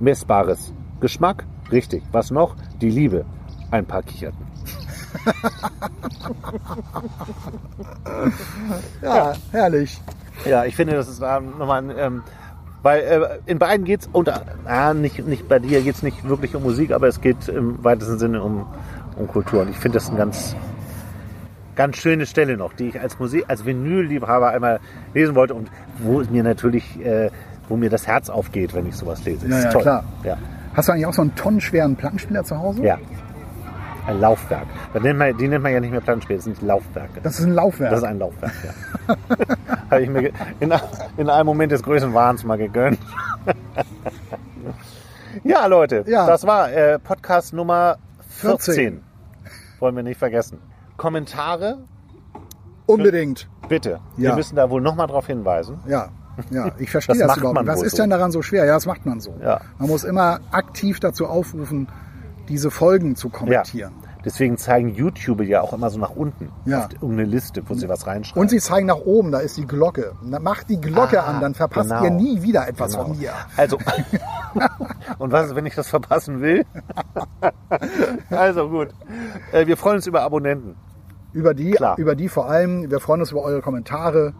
[0.00, 0.72] Messbares.
[1.00, 1.44] Geschmack?
[1.70, 2.02] Richtig.
[2.12, 2.56] Was noch?
[2.80, 3.26] Die Liebe.
[3.70, 4.46] Ein paar kicherten.
[9.02, 10.00] Ja, herrlich.
[10.44, 12.22] Ja, ich finde, das ist ähm, nochmal ein, ähm,
[12.82, 16.62] weil äh, in beiden geht's unter, ah, nicht, nicht bei dir geht's nicht wirklich um
[16.62, 18.66] Musik, aber es geht im weitesten Sinne um,
[19.16, 19.62] um Kultur.
[19.62, 20.56] Und ich finde das eine ganz,
[21.76, 24.80] ganz schöne Stelle noch, die ich als Musik, als Vinylliebhaber einmal
[25.14, 27.30] lesen wollte und wo es mir natürlich, äh,
[27.68, 29.46] wo mir das Herz aufgeht, wenn ich sowas lese.
[29.46, 29.82] Ja, Ist ja, toll.
[29.82, 30.04] klar.
[30.24, 30.38] Ja.
[30.74, 32.82] Hast du eigentlich auch so einen tonnenschweren Plattenspieler zu Hause?
[32.82, 32.98] ja.
[34.06, 34.66] Ein Laufwerk.
[35.00, 37.20] Nennt man, die nennt man ja nicht mehr Plattenspiele, das sind Laufwerke.
[37.22, 37.90] Das ist ein Laufwerk.
[37.90, 39.16] Das ist ein Laufwerk, ja.
[39.90, 40.72] Habe ich mir in,
[41.16, 42.98] in einem Moment des größten Wahns mal gegönnt.
[45.44, 46.26] ja, Leute, Ja.
[46.26, 47.98] das war äh, Podcast Nummer
[48.28, 48.74] 14.
[48.74, 49.02] 14.
[49.78, 50.58] Wollen wir nicht vergessen.
[50.96, 51.78] Kommentare,
[52.86, 53.48] Unbedingt.
[53.68, 54.00] bitte.
[54.16, 54.30] Ja.
[54.30, 55.78] Wir müssen da wohl nochmal drauf hinweisen.
[55.86, 56.08] Ja.
[56.50, 57.68] Ja, ich verstehe Das das, macht überhaupt nicht.
[57.68, 58.64] Was ist denn daran so schwer?
[58.64, 59.34] Ja, das macht man so.
[59.42, 59.60] Ja.
[59.78, 61.88] Man muss immer aktiv dazu aufrufen,
[62.48, 63.38] diese Folgen zu Ja.
[63.38, 63.92] kommentieren.
[64.24, 66.84] Deswegen zeigen YouTuber ja auch immer so nach unten Ja.
[66.84, 68.40] auf irgendeine Liste, wo sie was reinschreiben.
[68.40, 70.12] Und sie zeigen nach oben, da ist die Glocke.
[70.22, 72.04] Macht die Glocke Ah, an, dann verpasst genau.
[72.04, 73.06] ihr nie wieder etwas Genau.
[73.08, 73.32] von mir.
[73.56, 73.78] Also,
[75.18, 76.64] und was ist, wenn ich das verpassen will?
[78.30, 78.88] also gut.
[79.52, 80.76] Äh, wir freuen uns über Abonnenten.
[81.32, 81.96] Über die, Klar.
[81.98, 82.90] über die vor allem.
[82.90, 84.34] Wir freuen uns über eure Kommentare.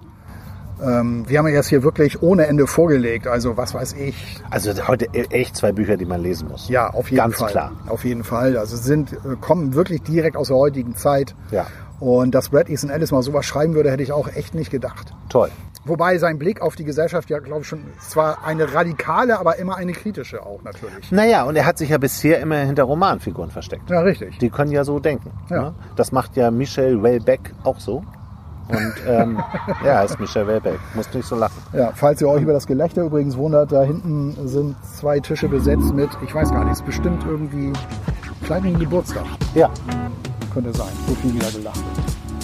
[0.83, 3.27] Ähm, wir haben ja jetzt hier wirklich ohne Ende vorgelegt.
[3.27, 4.41] Also was weiß ich.
[4.51, 6.69] Also heute echt zwei Bücher, die man lesen muss.
[6.69, 7.51] Ja, auf jeden Ganz Fall.
[7.51, 7.73] klar.
[7.89, 8.57] Auf jeden Fall.
[8.57, 11.35] Also sind, äh, kommen wirklich direkt aus der heutigen Zeit.
[11.51, 11.67] Ja.
[12.01, 15.15] Und dass Brad Easton Ellis mal sowas schreiben würde, hätte ich auch echt nicht gedacht.
[15.29, 15.51] Toll.
[15.85, 19.77] Wobei sein Blick auf die Gesellschaft ja, glaube ich, schon zwar eine radikale, aber immer
[19.77, 21.11] eine kritische auch natürlich.
[21.11, 23.91] Naja, und er hat sich ja bisher immer hinter Romanfiguren versteckt.
[23.91, 24.39] Ja, richtig.
[24.39, 25.33] Die können ja so denken.
[25.51, 25.63] Ja.
[25.63, 25.75] Ne?
[25.97, 28.05] Das macht ja Michel Welbeck auch so.
[28.69, 29.39] Und ähm,
[29.85, 30.79] ja, er ist Michel Welbeck.
[30.95, 31.55] Muss nicht so lachen.
[31.73, 35.93] Ja, falls ihr euch über das Gelächter übrigens wundert, da hinten sind zwei Tische besetzt
[35.95, 37.73] mit, ich weiß gar nicht, ist bestimmt irgendwie
[38.45, 39.25] kleinen Geburtstag.
[39.55, 39.69] Ja,
[40.53, 40.89] Könnte sein.
[41.09, 41.81] So viel wieder gelacht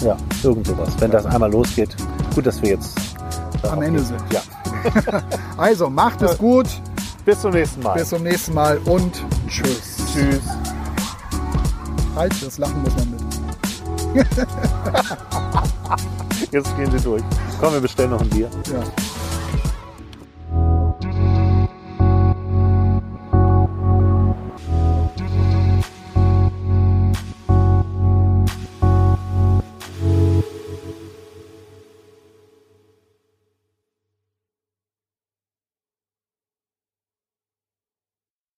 [0.01, 0.03] wird.
[0.03, 0.89] ja, irgend sowas.
[0.99, 1.95] Wenn das einmal losgeht.
[2.33, 2.97] Gut, dass wir jetzt
[3.69, 4.05] Am Ende gehen.
[4.05, 4.21] sind.
[4.33, 4.41] Ja.
[5.57, 6.67] Also, macht es gut.
[7.25, 7.95] Bis zum nächsten Mal.
[7.99, 9.97] Bis zum nächsten Mal und tschüss.
[10.13, 10.39] Tschüss.
[12.15, 14.25] Halt, das Lachen muss man mit.
[16.51, 17.23] Jetzt gehen Sie durch.
[17.59, 18.49] Komm, wir bestellen noch ein Bier.
[18.71, 18.83] Ja.